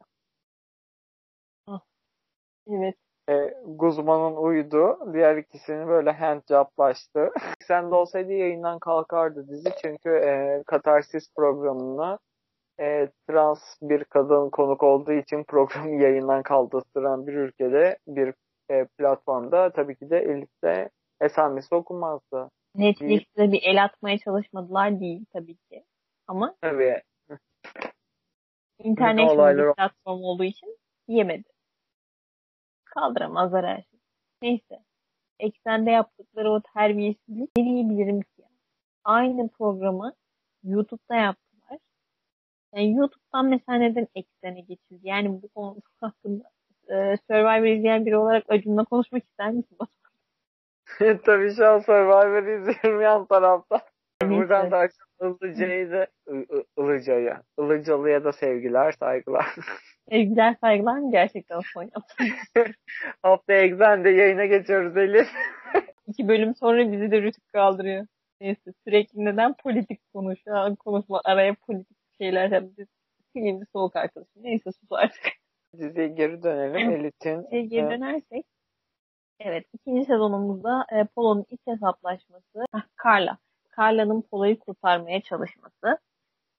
evet 2.67 2.95
E, 3.29 3.53
Guzman'ın 3.65 4.35
uyudu. 4.35 5.13
Diğer 5.13 5.37
ikisini 5.37 5.87
böyle 5.87 6.11
handjoblaştı. 6.11 7.31
Sen 7.67 7.91
de 7.91 7.95
olsaydı 7.95 8.31
yayından 8.31 8.79
kalkardı 8.79 9.47
dizi. 9.47 9.69
Çünkü 9.81 10.09
e, 10.09 10.63
Katarsis 10.67 11.33
programına 11.35 12.19
e, 12.79 13.09
trans 13.29 13.77
bir 13.81 14.03
kadın 14.03 14.49
konuk 14.49 14.83
olduğu 14.83 15.13
için 15.13 15.43
programı 15.43 15.89
yayından 16.03 16.43
kaldırtıran 16.43 17.27
bir 17.27 17.33
ülkede 17.33 17.97
bir 18.07 18.33
e, 18.69 18.85
platformda 18.97 19.69
tabii 19.69 19.95
ki 19.95 20.09
de 20.09 20.17
Elif'te 20.17 20.89
esamesi 21.21 21.75
okunmazdı. 21.75 22.49
Netflix'te 22.75 23.51
bir 23.51 23.63
el 23.63 23.83
atmaya 23.83 24.17
çalışmadılar 24.17 24.99
değil 24.99 25.25
tabii 25.33 25.55
ki. 25.55 25.83
Ama 26.27 26.55
Tabii. 26.61 27.01
international 28.79 29.57
bir 29.57 29.73
platform 29.73 30.23
olduğu 30.23 30.43
için 30.43 30.77
yemedi. 31.07 31.49
Kaldıramazlar 32.85 33.65
her 33.65 33.81
şeyi. 33.81 34.01
Neyse. 34.41 34.83
Eksende 35.39 35.91
yaptıkları 35.91 36.51
o 36.51 36.61
terbiyesizlik 36.61 37.49
ne 37.57 37.65
diyebilirim 37.65 38.21
ki? 38.21 38.43
Aynı 39.03 39.49
programı 39.49 40.13
YouTube'da 40.63 41.15
yaptılar. 41.15 41.44
Yani 42.75 42.93
YouTube'dan 42.93 43.45
mesela 43.45 43.79
neden 43.79 44.07
eksene 44.15 44.59
geçildi? 44.59 44.99
Yani 45.03 45.41
bu 45.41 45.47
konu 45.47 45.77
hakkında 46.01 46.43
e, 46.89 47.17
Survivor 47.29 47.65
izleyen 47.65 48.05
biri 48.05 48.17
olarak 48.17 48.43
Acun'la 48.49 48.83
konuşmak 48.83 49.23
ister 49.23 49.51
misin? 49.51 49.77
tabii 51.25 51.55
şu 51.55 51.67
an 51.67 51.79
Survivor'ı 51.79 52.59
izliyorum 52.59 53.01
yan 53.01 53.25
tarafta. 53.25 53.81
Neyse. 54.21 54.35
Buradan 54.35 54.71
da 54.71 54.89
Ilıca'yı 55.21 55.91
da 55.91 56.07
Ilıca'ya. 56.77 57.41
Ilıcalı'ya 57.59 58.23
da 58.23 58.31
sevgiler, 58.31 58.91
saygılar. 58.91 59.55
Sevgiler 60.09 60.55
saygılar 60.61 60.97
mı 60.97 61.11
gerçekten 61.11 61.59
son 61.73 61.83
yaptın? 61.83 62.27
Haftaya 63.23 63.61
Exxen'de 63.61 64.09
yayına 64.09 64.45
geçiyoruz 64.45 64.97
Elif. 64.97 65.27
İki 66.07 66.27
bölüm 66.27 66.55
sonra 66.55 66.91
bizi 66.91 67.11
de 67.11 67.21
rütük 67.21 67.53
kaldırıyor. 67.53 68.05
Neyse 68.41 68.73
sürekli 68.83 69.25
neden 69.25 69.53
politik 69.53 69.99
konuşuyor? 70.13 70.75
Konuşma 70.75 71.21
araya 71.25 71.55
politik 71.67 71.94
şeyler 72.21 72.51
hem 72.51 72.77
de 72.77 72.87
Filmli 73.33 73.65
soğuk 73.73 73.95
arkadaşım. 73.95 74.43
Neyse 74.43 74.71
sus 74.71 74.91
artık. 74.91 75.23
Diziye 75.77 76.07
geri 76.07 76.43
dönelim. 76.43 76.89
Elit'in 76.89 77.43
Diziye 77.43 77.65
geri 77.65 77.89
dönersek 77.89 78.45
evet 79.39 79.65
ikinci 79.73 80.05
sezonumuzda 80.05 80.85
e, 80.91 81.05
Polo'nun 81.05 81.45
iç 81.49 81.61
hesaplaşması 81.67 82.65
Carla. 83.05 83.37
Carla'nın 83.77 84.21
Polo'yu 84.21 84.59
kurtarmaya 84.59 85.21
çalışması 85.21 85.97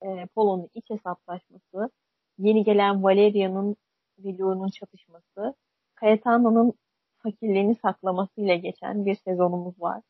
e, 0.02 0.26
Polo'nun 0.26 0.68
iç 0.74 0.90
hesaplaşması 0.90 1.90
yeni 2.38 2.64
gelen 2.64 3.02
Valeria'nın 3.02 3.76
ve 4.18 4.38
Leo'nun 4.38 4.68
çatışması 4.68 5.54
Cayetano'nun 6.00 6.72
fakirliğini 7.18 7.74
saklamasıyla 7.74 8.54
geçen 8.54 9.06
bir 9.06 9.14
sezonumuz 9.14 9.80
var. 9.80 10.02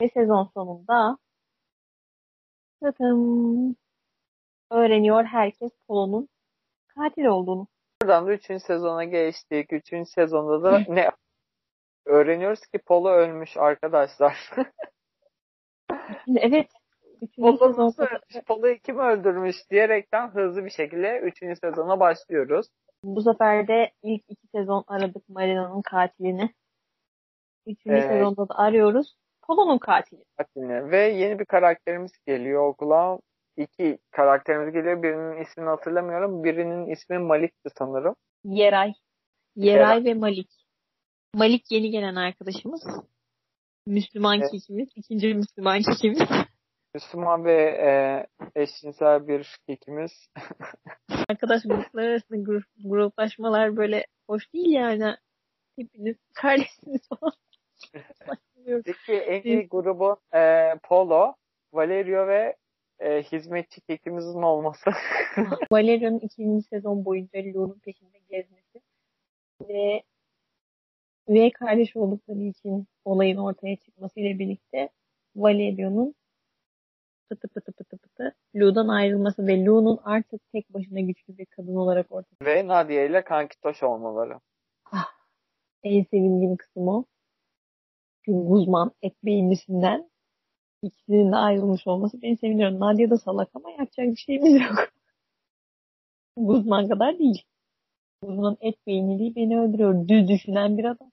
Ve 0.00 0.08
sezon 0.08 0.44
sonunda 0.54 1.18
zaten 2.82 3.76
öğreniyor 4.70 5.24
herkes 5.24 5.72
Polo'nun 5.88 6.28
katil 6.88 7.24
olduğunu. 7.24 7.66
buradan 8.02 8.26
da 8.26 8.32
3. 8.32 8.62
sezona 8.62 9.04
geçtik. 9.04 9.72
3. 9.72 10.08
sezonda 10.08 10.62
da 10.62 10.82
ne 10.88 11.10
öğreniyoruz 12.06 12.66
ki 12.66 12.78
Polo 12.78 13.08
ölmüş 13.08 13.56
arkadaşlar. 13.56 14.50
Evet. 16.36 16.70
Üçüncü 17.22 17.58
Polo? 17.58 17.92
Polo'yu 18.46 18.78
kim 18.78 18.98
öldürmüş 18.98 19.70
diyerekten 19.70 20.28
hızlı 20.28 20.64
bir 20.64 20.70
şekilde 20.70 21.18
3. 21.18 21.58
sezona 21.60 22.00
başlıyoruz. 22.00 22.66
Bu 23.04 23.22
sefer 23.22 23.68
de 23.68 23.90
ilk 24.02 24.22
iki 24.28 24.46
sezon 24.46 24.84
aradık 24.86 25.28
Marina'nın 25.28 25.82
katilini. 25.82 26.54
Üçüncü 27.66 27.96
Evet. 27.96 28.08
sezonda 28.10 28.48
da 28.48 28.54
arıyoruz. 28.58 29.16
Polo'nun 29.42 29.78
katili. 29.78 30.24
Yine. 30.56 30.90
Ve 30.90 30.98
yeni 30.98 31.38
bir 31.38 31.44
karakterimiz 31.44 32.12
geliyor 32.26 32.66
okula. 32.68 33.18
İki 33.56 33.98
karakterimiz 34.10 34.72
geliyor. 34.72 35.02
Birinin 35.02 35.42
ismini 35.42 35.68
hatırlamıyorum. 35.68 36.44
Birinin 36.44 36.86
ismi 36.86 37.18
Malik'ti 37.18 37.70
sanırım. 37.78 38.14
Yeray. 38.44 38.92
Yeray 39.56 40.04
ve 40.04 40.14
Malik. 40.14 40.50
Malik 41.34 41.64
yeni 41.70 41.90
gelen 41.90 42.14
arkadaşımız. 42.14 42.82
Müslüman 43.86 44.40
Evet. 44.40 44.50
kekimiz. 44.50 44.88
ikinci 44.96 45.34
Müslüman 45.34 45.82
kekimiz. 45.82 46.18
Müslüman 46.94 47.44
ve 47.44 47.54
e, 47.62 47.90
eşcinsel 48.54 49.28
bir 49.28 49.56
kekimiz. 49.66 50.10
Arkadaş 51.28 51.62
grupları 51.62 52.06
arasında 52.06 52.42
grup, 52.42 52.64
gruplaşmalar 52.84 53.76
böyle 53.76 54.06
hoş 54.28 54.52
değil 54.52 54.72
yani. 54.72 55.16
Hepiniz 55.78 56.16
kardeşsiniz 56.34 57.08
falan. 57.08 57.32
Peki 58.84 59.12
en 59.12 59.42
iyi 59.42 59.68
grubun 59.68 60.16
e, 60.34 60.72
Polo, 60.82 61.34
Valerio 61.72 62.26
ve 62.26 62.56
e, 62.98 63.22
hizmetçi 63.22 63.80
kekimizin 63.80 64.42
olması. 64.42 64.90
Valeria'nın 65.72 66.18
ikinci 66.18 66.68
sezon 66.68 67.04
boyunca 67.04 67.38
Leo'nun 67.38 67.78
peşinde 67.78 68.18
gezmesi 68.28 68.80
ve 69.68 70.02
üvey 71.28 71.52
kardeş 71.52 71.96
oldukları 71.96 72.42
için 72.42 72.86
olayın 73.04 73.36
ortaya 73.36 73.76
çıkmasıyla 73.76 74.38
birlikte 74.38 74.88
Valerio'nun 75.36 76.14
pıtı 77.28 77.48
pıtı 77.48 77.72
pıtı 77.72 77.96
pıtı 77.98 78.34
Lu'dan 78.56 78.88
ayrılması 78.88 79.46
ve 79.46 79.64
Lu'nun 79.64 80.00
artık 80.04 80.40
tek 80.52 80.74
başına 80.74 81.00
güçlü 81.00 81.38
bir 81.38 81.46
kadın 81.46 81.76
olarak 81.76 82.12
ortaya 82.12 82.36
ve 82.42 82.66
Nadia 82.68 83.02
ile 83.02 83.24
kankitoş 83.24 83.82
olmaları. 83.82 84.40
En 85.82 86.04
sevindiğim 86.04 86.56
kısım 86.56 86.88
o. 86.88 87.04
Guzman 88.26 88.92
et 89.02 89.14
beyinlisinden 89.24 90.10
ikisinin 90.84 91.32
de 91.32 91.36
ayrılmış 91.36 91.86
olması 91.86 92.22
beni 92.22 92.36
sevindiriyor. 92.36 92.80
Nadia 92.80 93.10
da 93.10 93.18
salak 93.18 93.48
ama 93.54 93.70
yapacak 93.70 94.06
bir 94.06 94.16
şeyimiz 94.16 94.54
yok. 94.54 94.88
Guzman 96.36 96.88
kadar 96.88 97.18
değil. 97.18 97.42
Guzman 98.22 98.56
et 98.60 98.86
beyniliği 98.86 99.36
beni 99.36 99.60
öldürüyor. 99.60 100.08
Düz 100.08 100.28
düşünen 100.28 100.78
bir 100.78 100.84
adam. 100.84 101.10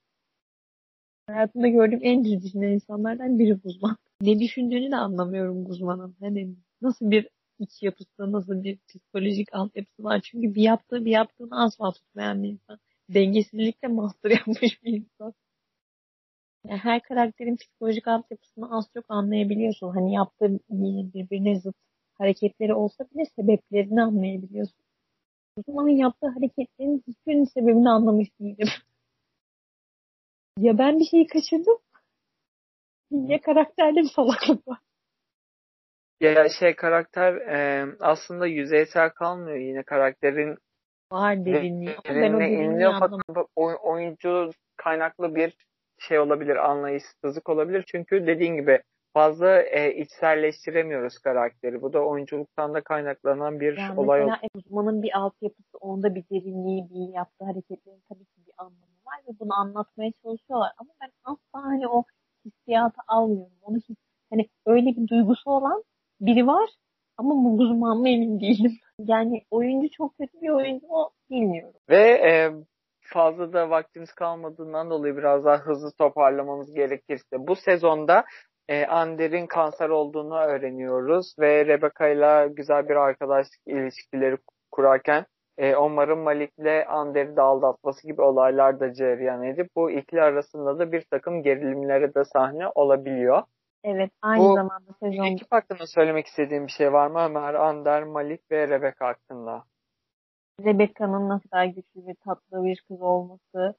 Hayatımda 1.26 1.68
gördüğüm 1.68 2.00
en 2.02 2.24
düz 2.24 2.44
düşünen 2.44 2.68
insanlardan 2.68 3.38
biri 3.38 3.52
Guzman. 3.52 3.96
Ne 4.20 4.40
düşündüğünü 4.40 4.90
de 4.90 4.96
anlamıyorum 4.96 5.64
Guzman'ın. 5.64 6.16
Hani 6.20 6.54
nasıl 6.82 7.10
bir 7.10 7.28
iç 7.58 7.82
yapısı, 7.82 8.32
nasıl 8.32 8.64
bir 8.64 8.78
psikolojik 8.88 9.54
altyapısı 9.54 10.04
var. 10.04 10.20
Çünkü 10.20 10.54
bir 10.54 10.62
yaptığı 10.62 11.04
bir 11.04 11.10
yaptığını 11.10 11.62
asla 11.64 11.92
tutmayan 11.92 12.42
bir 12.42 12.48
insan. 12.48 12.78
Dengesizlikle 13.08 13.88
master 13.88 14.30
yapmış 14.30 14.82
bir 14.84 14.92
insan. 14.92 15.34
Yani 16.64 16.78
her 16.78 17.02
karakterin 17.02 17.56
psikolojik 17.56 18.08
altyapısını 18.08 18.76
az 18.76 18.84
çok 18.94 19.04
anlayabiliyorsun. 19.08 19.90
Hani 19.90 20.14
yaptığı 20.14 20.60
birbirine 20.70 21.60
zıt 21.60 21.76
hareketleri 22.18 22.74
olsa 22.74 23.04
bile 23.14 23.24
sebeplerini 23.36 24.02
anlayabiliyorsun. 24.02 24.82
Uzmanın 25.56 25.88
yaptığı 25.88 26.28
hareketlerin 26.28 27.04
hiçbirinin 27.08 27.44
sebebini 27.44 27.90
anlamış 27.90 28.28
değilim. 28.40 28.68
ya 30.58 30.78
ben 30.78 30.98
bir 30.98 31.04
şeyi 31.04 31.26
kaçırdım 31.26 31.78
ya 33.10 33.40
karakterde 33.40 34.00
bir 34.00 34.10
salaklık 34.16 34.68
var. 34.68 34.78
Ya 36.20 36.48
şey 36.48 36.76
karakter 36.76 37.34
e, 37.34 37.86
aslında 38.00 38.46
yüzeysel 38.46 39.10
kalmıyor 39.10 39.56
yine 39.56 39.82
karakterin 39.82 40.58
Var 41.12 41.44
derinliği 41.44 41.96
ben 42.08 42.32
o 42.32 42.40
derinliği 42.40 42.86
anlamadım. 42.86 43.46
oyuncu 43.56 44.50
kaynaklı 44.76 45.34
bir 45.34 45.54
şey 46.08 46.18
olabilir, 46.18 46.70
anlayışsızlık 46.70 47.48
olabilir. 47.48 47.84
Çünkü 47.86 48.26
dediğin 48.26 48.54
gibi 48.54 48.82
fazla 49.12 49.62
e, 49.62 49.94
içselleştiremiyoruz 49.94 51.18
karakteri. 51.18 51.82
Bu 51.82 51.92
da 51.92 52.04
oyunculuktan 52.04 52.74
da 52.74 52.80
kaynaklanan 52.80 53.60
bir 53.60 53.78
Yani 53.78 54.00
olay 54.00 54.20
mesela 54.20 54.40
uzmanın 54.54 55.02
bir 55.02 55.18
altyapısı, 55.18 55.78
onda 55.80 56.14
bir 56.14 56.24
derinliği, 56.30 56.90
bir 56.90 57.14
yaptığı 57.14 57.44
hareketlerin 57.44 58.02
tabii 58.08 58.24
ki 58.24 58.46
bir 58.46 58.52
anlamı 58.58 58.98
var 59.06 59.18
ve 59.28 59.32
bunu 59.40 59.54
anlatmaya 59.54 60.12
çalışıyorlar. 60.22 60.72
Ama 60.78 60.90
ben 61.02 61.10
asla 61.24 61.64
hani 61.64 61.88
o 61.88 62.04
hissiyatı 62.44 63.00
almıyorum. 63.08 63.58
Onu 63.62 63.76
his, 63.76 63.96
hani 64.30 64.48
öyle 64.66 64.86
bir 64.86 65.08
duygusu 65.08 65.50
olan 65.50 65.84
biri 66.20 66.46
var 66.46 66.70
ama 67.16 67.34
bu 67.34 67.62
uzman 67.62 67.98
mı 67.98 68.08
emin 68.08 68.40
değilim. 68.40 68.72
Yani 68.98 69.42
oyuncu 69.50 69.90
çok 69.90 70.18
kötü 70.18 70.40
bir 70.42 70.48
oyuncu 70.48 70.86
mu 70.86 71.10
bilmiyorum. 71.30 71.80
Ve 71.88 72.02
e, 72.02 72.50
fazla 73.12 73.52
da 73.52 73.70
vaktimiz 73.70 74.12
kalmadığından 74.12 74.90
dolayı 74.90 75.16
biraz 75.16 75.44
daha 75.44 75.56
hızlı 75.56 75.92
toparlamamız 75.92 76.74
gerekirse 76.74 77.36
bu 77.38 77.56
sezonda 77.56 78.24
e, 78.68 78.86
Ander'in 78.86 79.46
kanser 79.46 79.88
olduğunu 79.88 80.38
öğreniyoruz 80.38 81.34
ve 81.38 81.66
Rebecca 81.66 82.08
ile 82.08 82.48
güzel 82.48 82.88
bir 82.88 82.96
arkadaşlık 82.96 83.60
ilişkileri 83.66 84.36
kurarken 84.70 85.26
e, 85.58 85.76
Omar'ın 85.76 86.18
Malik'le 86.18 86.86
Ander'i 86.88 87.36
de 87.36 87.40
aldatması 87.40 88.06
gibi 88.06 88.22
olaylar 88.22 88.80
da 88.80 88.94
cereyan 88.94 89.42
edip 89.42 89.68
bu 89.76 89.90
ikili 89.90 90.22
arasında 90.22 90.78
da 90.78 90.92
bir 90.92 91.04
takım 91.10 91.42
gerilimlere 91.42 92.14
de 92.14 92.24
sahne 92.24 92.68
olabiliyor. 92.74 93.42
Evet 93.84 94.10
aynı 94.22 94.44
Bu 94.44 94.54
zamanda 94.54 94.92
sezon 95.00 95.24
Ekip 95.24 95.52
hakkında 95.52 95.86
söylemek 95.86 96.26
istediğim 96.26 96.66
bir 96.66 96.72
şey 96.72 96.92
var 96.92 97.06
mı 97.06 97.20
Ömer, 97.24 97.54
Ander, 97.54 98.02
Malik 98.02 98.50
ve 98.50 98.68
Rebecca 98.68 99.06
hakkında? 99.06 99.64
Rebecca'nın 100.60 101.36
ne 101.36 101.40
kadar 101.40 101.64
güçlü 101.64 102.06
ve 102.06 102.14
tatlı 102.14 102.64
bir 102.64 102.84
kız 102.88 103.02
olması 103.02 103.74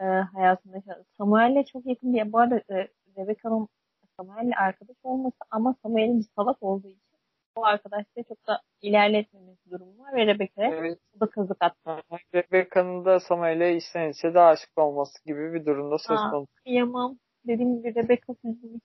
e, 0.00 0.04
hayatında 0.04 0.82
Samuel'le 1.18 1.64
çok 1.64 1.86
yakın 1.86 2.14
bir 2.14 2.32
bu 2.32 2.38
arada 2.38 2.56
e, 2.56 2.88
Rebecca'nın 3.18 3.68
Samuel'le 4.16 4.52
arkadaş 4.56 4.96
olması 5.02 5.36
ama 5.50 5.74
Samuel'in 5.82 6.18
bir 6.18 6.26
salak 6.36 6.62
olduğu 6.62 6.88
için 6.88 7.12
o 7.56 7.64
arkadaşlığı 7.64 8.22
çok 8.28 8.46
da 8.46 8.60
ilerletmemesi 8.82 9.70
durumu 9.70 9.98
var 9.98 10.14
ve 10.16 10.26
Rebecca'ya 10.26 10.70
Evet. 10.70 10.98
da 11.20 11.30
kazık 11.30 11.56
attı. 11.60 12.02
Rebecca'nın 12.34 13.04
da 13.04 13.20
Samuel'e 13.20 13.76
içten 13.76 14.10
içe 14.10 14.34
de 14.34 14.40
aşık 14.40 14.78
olması 14.78 15.24
gibi 15.24 15.52
bir 15.52 15.66
durumda 15.66 15.98
söz 15.98 16.20
konusu. 16.30 16.52
Kıyamam. 16.64 17.18
Dediğim 17.46 17.76
gibi 17.76 17.94
Rebecca 17.94 18.34
sözünü 18.42 18.80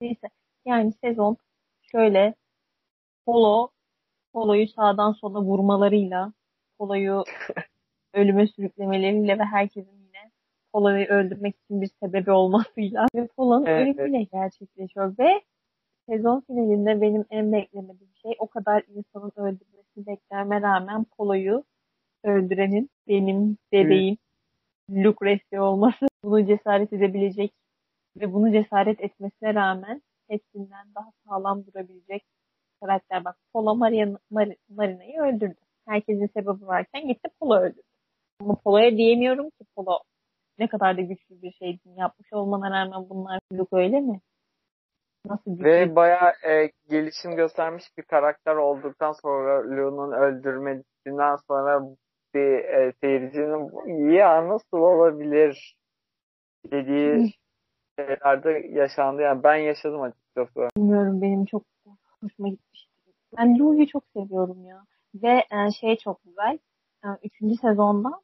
Neyse. 0.00 0.28
Yani 0.64 0.92
sezon 0.92 1.36
şöyle 1.82 2.34
Polo 3.26 3.70
Polo'yu 4.32 4.68
sağdan 4.68 5.12
sola 5.12 5.40
vurmalarıyla 5.42 6.32
Polo'yu 6.82 7.24
ölüme 8.14 8.46
sürüklemeleriyle 8.46 9.38
ve 9.38 9.44
herkesin 9.44 9.98
yine 10.06 10.30
Polo'yu 10.72 11.06
öldürmek 11.06 11.56
için 11.56 11.80
bir 11.80 11.90
sebebi 12.02 12.30
olmasıyla 12.30 13.06
ve 13.14 13.26
Polo'nun 13.26 13.66
Evet. 13.66 13.98
ölümüyle 13.98 14.22
gerçekleşiyor 14.22 15.18
ve 15.18 15.42
sezon 16.08 16.40
finalinde 16.40 17.00
benim 17.00 17.24
en 17.30 17.52
beklemediğim 17.52 18.14
şey 18.22 18.34
o 18.38 18.46
kadar 18.46 18.82
insanın 18.88 19.32
öldürmesi 19.36 20.06
beklerme 20.06 20.62
rağmen 20.62 21.04
Polo'yu 21.04 21.64
öldürenin 22.24 22.90
benim 23.08 23.56
bebeğim 23.72 24.16
Lucrezia 24.90 25.62
olması. 25.62 26.06
Bunu 26.24 26.46
cesaret 26.46 26.92
edebilecek 26.92 27.52
ve 28.16 28.32
bunu 28.32 28.52
cesaret 28.52 29.00
etmesine 29.00 29.54
rağmen 29.54 30.02
hepsinden 30.28 30.86
daha 30.94 31.12
sağlam 31.26 31.66
durabilecek 31.66 32.24
karakter. 32.80 33.24
Bak 33.24 33.36
Polo 33.52 33.74
Mariana, 33.74 34.18
Mar- 34.32 34.56
Marina'yı 34.68 35.20
öldürdü. 35.20 35.54
Herkesin 35.92 36.26
sebebi 36.26 36.66
varken 36.66 37.08
gitti 37.08 37.28
Polo 37.40 37.56
öldürdü. 37.56 37.82
Ama 38.40 38.54
Polo'ya 38.64 38.96
diyemiyorum 38.96 39.50
ki 39.50 39.64
Polo 39.76 39.98
ne 40.58 40.68
kadar 40.68 40.96
da 40.96 41.00
güçlü 41.00 41.42
bir 41.42 41.52
şeydi. 41.52 41.80
Yapmış 41.96 42.32
olmana 42.32 42.70
rağmen 42.70 43.08
bunlar 43.10 43.40
yok 43.52 43.68
öyle 43.72 44.00
mi? 44.00 44.20
Nasıl 45.26 45.58
bir 45.58 45.64
Ve 45.64 45.96
bayağı 45.96 46.32
e, 46.48 46.70
gelişim 46.90 47.36
göstermiş 47.36 47.84
bir 47.98 48.02
karakter 48.02 48.56
olduktan 48.56 49.12
sonra 49.12 49.64
Lu'nun 49.64 50.12
öldürmesinden 50.12 51.36
sonra 51.48 51.82
bir 52.34 52.64
e, 52.64 52.92
seyircinin 53.00 54.10
ya 54.10 54.48
nasıl 54.48 54.78
olabilir 54.78 55.76
dediği 56.70 57.32
şeyler 57.98 58.44
de 58.44 58.50
yaşandı. 58.70 59.22
Yani 59.22 59.42
ben 59.42 59.56
yaşadım 59.56 60.02
açıkçası. 60.02 60.68
bilmiyorum 60.76 61.22
benim 61.22 61.44
çok 61.44 61.62
hoşuma 62.20 62.48
gitmişti. 62.48 62.92
Ben 63.38 63.58
Lou'yu 63.58 63.86
çok 63.86 64.04
seviyorum 64.16 64.64
ya. 64.64 64.84
Ve 65.14 65.44
e, 65.50 65.70
şey 65.80 65.96
çok 65.96 66.24
güzel. 66.24 66.58
E, 67.04 67.08
üçüncü 67.22 67.54
sezonda 67.56 68.20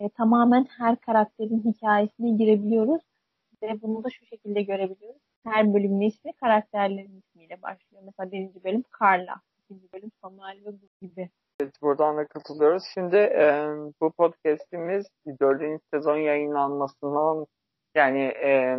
e, 0.00 0.08
tamamen 0.08 0.66
her 0.78 0.96
karakterin 0.96 1.62
hikayesine 1.64 2.30
girebiliyoruz. 2.30 3.02
Ve 3.62 3.82
bunu 3.82 4.04
da 4.04 4.10
şu 4.10 4.26
şekilde 4.26 4.62
görebiliyoruz. 4.62 5.22
Her 5.44 5.74
bölümün 5.74 6.00
ismi 6.00 6.32
karakterlerin 6.32 7.18
ismiyle 7.18 7.62
başlıyor. 7.62 8.02
Mesela 8.04 8.32
birinci 8.32 8.64
bölüm 8.64 8.82
Carla, 9.00 9.40
ikinci 9.64 9.92
bölüm 9.92 10.10
Samuel 10.22 10.58
ve 10.66 10.70
gibi. 11.06 11.30
Evet, 11.60 11.82
buradan 11.82 12.16
da 12.16 12.26
katılıyoruz. 12.26 12.84
Şimdi 12.94 13.16
e, 13.16 13.66
bu 14.00 14.12
podcast'imiz 14.12 15.06
dördüncü 15.40 15.82
sezon 15.94 16.16
yayınlanmasından 16.16 17.46
yani 17.94 18.20
e, 18.20 18.78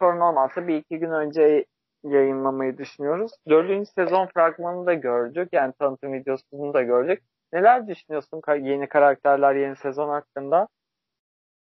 sorun 0.00 0.20
olmazsa 0.20 0.66
bir 0.66 0.76
iki 0.76 0.98
gün 0.98 1.10
önce 1.10 1.64
yayınlamayı 2.04 2.78
düşünüyoruz. 2.78 3.32
Dördüncü 3.48 3.90
sezon 3.90 4.26
fragmanını 4.26 4.86
da 4.86 4.94
gördük. 4.94 5.48
Yani 5.52 5.72
tanıtım 5.78 6.12
videosunu 6.12 6.74
da 6.74 6.82
gördük. 6.82 7.22
Neler 7.52 7.88
düşünüyorsun 7.88 8.42
yeni 8.60 8.88
karakterler, 8.88 9.54
yeni 9.54 9.76
sezon 9.76 10.08
hakkında? 10.08 10.68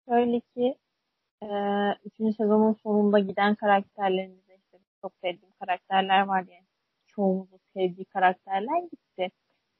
Şöyle 0.09 0.41
ki 0.41 0.79
e, 1.43 1.47
üçüncü 2.05 2.33
sezonun 2.37 2.73
sonunda 2.73 3.19
giden 3.19 3.55
karakterlerimizde 3.55 4.57
işte 4.57 4.79
çok 5.03 5.13
sevdiğim 5.23 5.55
karakterler 5.61 6.27
var 6.27 6.41
yani. 6.41 6.67
Çoğumuzun 7.07 7.61
sevdiği 7.75 8.05
karakterler 8.05 8.83
gitti. 8.83 9.31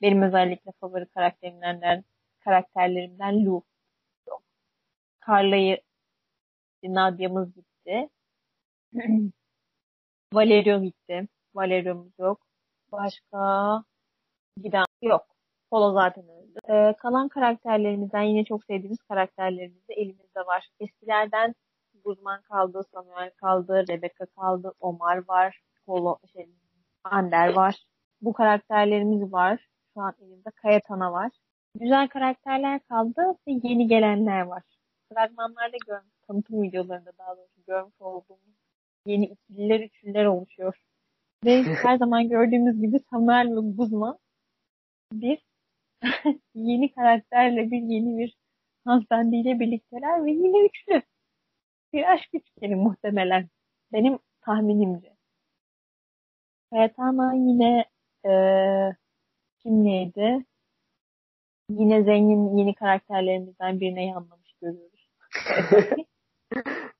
Benim 0.03 0.23
özellikle 0.23 0.73
favori 0.81 1.07
karakterimden 1.07 2.05
karakterlerimden. 2.41 3.33
Yok. 3.33 3.65
Carla'yı 5.29 5.79
Nadia'mız 6.85 7.55
gitti. 7.55 8.09
Valerio 10.33 10.83
gitti. 10.83 11.29
Valerio'muz 11.55 12.13
yok. 12.19 12.41
Başka 12.93 13.39
giden 14.63 14.85
yok. 15.03 15.27
Polo 15.71 15.93
zaten 15.95 16.25
öldü. 16.29 16.59
Ee, 16.69 16.95
kalan 16.99 17.29
karakterlerimizden 17.29 18.23
yine 18.23 18.45
çok 18.45 18.65
sevdiğimiz 18.65 18.99
karakterlerimiz 19.03 19.89
de 19.89 19.95
elimizde 19.95 20.41
var. 20.47 20.69
Eskilerden 20.81 21.55
Guzman 22.05 22.43
kaldı, 22.43 22.83
Samuel 22.93 23.31
kaldı, 23.31 23.85
Rebecca 23.89 24.27
kaldı, 24.27 24.73
Omar 24.81 25.29
var, 25.29 25.61
Polo, 25.87 26.19
şey, 26.33 26.49
Ander 27.05 27.55
var. 27.55 27.85
Bu 28.21 28.33
karakterlerimiz 28.33 29.33
var. 29.33 29.69
Şu 29.95 30.01
an 30.01 30.15
elimde 30.21 30.51
Kayatana 30.51 31.13
var. 31.13 31.31
Güzel 31.75 32.09
karakterler 32.09 32.81
kaldı 32.89 33.23
ve 33.49 33.53
yeni 33.63 33.89
gelenler 33.89 34.41
var. 34.43 34.63
Fragmanlarda 35.13 35.77
görmüş, 35.87 36.15
tanıtım 36.27 36.63
videolarında 36.63 37.13
daha 37.19 37.37
doğrusu 37.37 37.63
görmüş 37.67 38.01
olduğumuz 38.01 38.58
yeni 39.09 39.27
ikililer, 39.27 39.81
üçlüler 39.81 40.25
oluşuyor. 40.25 40.77
Ve 41.45 41.63
her 41.83 41.99
zaman 41.99 42.29
gördüğümüz 42.29 42.81
gibi 42.81 43.01
Samuel 43.11 43.47
ve 43.57 43.61
Guzman 43.77 44.19
bir 45.13 45.39
yeni 46.55 46.93
karakterle 46.93 47.71
bir 47.71 47.83
yeni 47.83 48.19
bir 48.19 48.37
hanımefendiyle 48.85 49.61
birlikteler 49.61 50.25
ve 50.25 50.31
yine 50.31 50.67
üçlü. 50.67 51.03
Bir 51.93 52.13
aşk 52.13 52.29
üçgeni 52.33 52.77
muhtemelen. 52.77 53.49
Benim 53.93 54.19
tahminimce. 54.41 55.17
Kayatana 56.71 57.35
yine 57.35 57.85
eee 58.25 58.97
kim 59.59 59.85
neydi? 59.85 60.45
Yine 61.71 62.03
zengin 62.03 62.57
yeni 62.57 62.75
karakterlerimizden 62.75 63.81
birine 63.81 64.07
yanlamış 64.07 64.53
görüyoruz. 64.61 65.11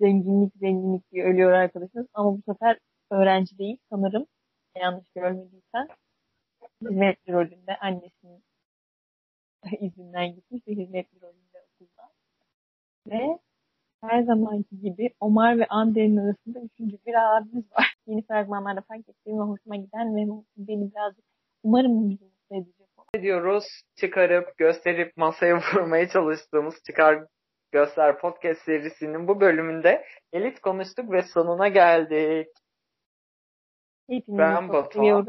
zenginlik 0.00 0.52
zenginlik 0.56 1.12
diye 1.12 1.24
ölüyor 1.24 1.52
arkadaşımız. 1.52 2.06
Ama 2.14 2.32
bu 2.32 2.42
sefer 2.52 2.78
öğrenci 3.10 3.58
değil 3.58 3.78
sanırım. 3.90 4.26
Yanlış 4.76 5.10
görmediysen. 5.14 5.88
Hizmetli 6.82 7.32
rolünde 7.32 7.76
annesinin 7.80 8.42
izinden 9.80 10.34
gitmiş 10.34 10.62
ve 10.68 10.72
hizmetli 10.72 11.20
rolünde 11.20 11.58
okulda. 11.62 12.10
Ve 13.06 13.38
her 14.02 14.22
zamanki 14.22 14.80
gibi 14.80 15.10
Omar 15.20 15.58
ve 15.58 15.66
Ander'in 15.66 16.16
arasında 16.16 16.60
üçüncü 16.60 16.96
bir 17.06 17.14
abimiz 17.14 17.72
var. 17.72 17.94
Yeni 18.06 18.26
fragmanlarda 18.26 18.80
fark 18.80 19.08
ettiğim 19.08 19.38
ve 19.38 19.42
hoşuma 19.42 19.76
giden 19.76 20.16
ve 20.16 20.42
beni 20.56 20.90
birazcık 20.90 21.24
umarım 21.62 22.10
bizi 22.10 22.24
mutlu 22.24 22.56
edecek. 22.56 22.88
o. 22.96 23.22
diyoruz? 23.22 23.82
Çıkarıp 23.96 24.58
gösterip 24.58 25.16
masaya 25.16 25.56
vurmaya 25.74 26.08
çalıştığımız 26.08 26.82
Çıkar 26.86 27.24
Göster 27.72 28.18
podcast 28.18 28.62
serisinin 28.62 29.28
bu 29.28 29.40
bölümünde 29.40 30.04
elit 30.32 30.60
konuştuk 30.60 31.12
ve 31.12 31.22
sonuna 31.22 31.68
geldik. 31.68 32.48
Hepimizi 34.10 34.38
Ben 34.38 34.68
Batuhan. 34.68 35.26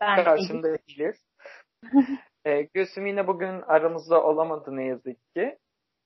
Ben. 0.00 0.24
Karşımda 0.24 0.68
Elif. 0.68 1.16
e, 2.44 2.62
Gülsüm 2.62 3.06
yine 3.06 3.26
bugün 3.26 3.62
aramızda 3.62 4.22
olamadı 4.22 4.76
ne 4.76 4.84
yazık 4.84 5.34
ki. 5.36 5.58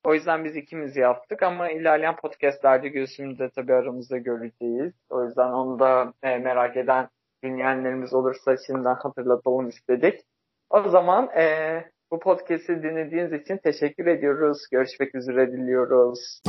O 0.05 0.15
yüzden 0.15 0.45
biz 0.45 0.57
ikimiz 0.57 0.97
yaptık 0.97 1.43
ama 1.43 1.71
ilerleyen 1.71 2.17
podcastlerde 2.17 2.89
Gülsüm'ü 2.89 3.39
de 3.39 3.51
tabii 3.51 3.75
aramızda 3.75 4.19
göreceğiz. 4.19 4.93
O 5.11 5.25
yüzden 5.25 5.53
onu 5.53 5.79
da 5.79 6.15
e, 6.23 6.39
merak 6.39 6.77
eden 6.77 7.09
dinleyenlerimiz 7.45 8.15
olursa 8.15 8.57
şimdiden 8.67 8.95
hatırlatalım 8.95 9.69
istedik. 9.69 10.21
O 10.71 10.89
zaman 10.89 11.31
e, 11.37 11.45
bu 12.11 12.19
podcast'i 12.19 12.83
dinlediğiniz 12.83 13.33
için 13.33 13.57
teşekkür 13.57 14.07
ediyoruz. 14.07 14.59
Görüşmek 14.73 15.15
üzere 15.15 15.53
diliyoruz. 15.53 16.43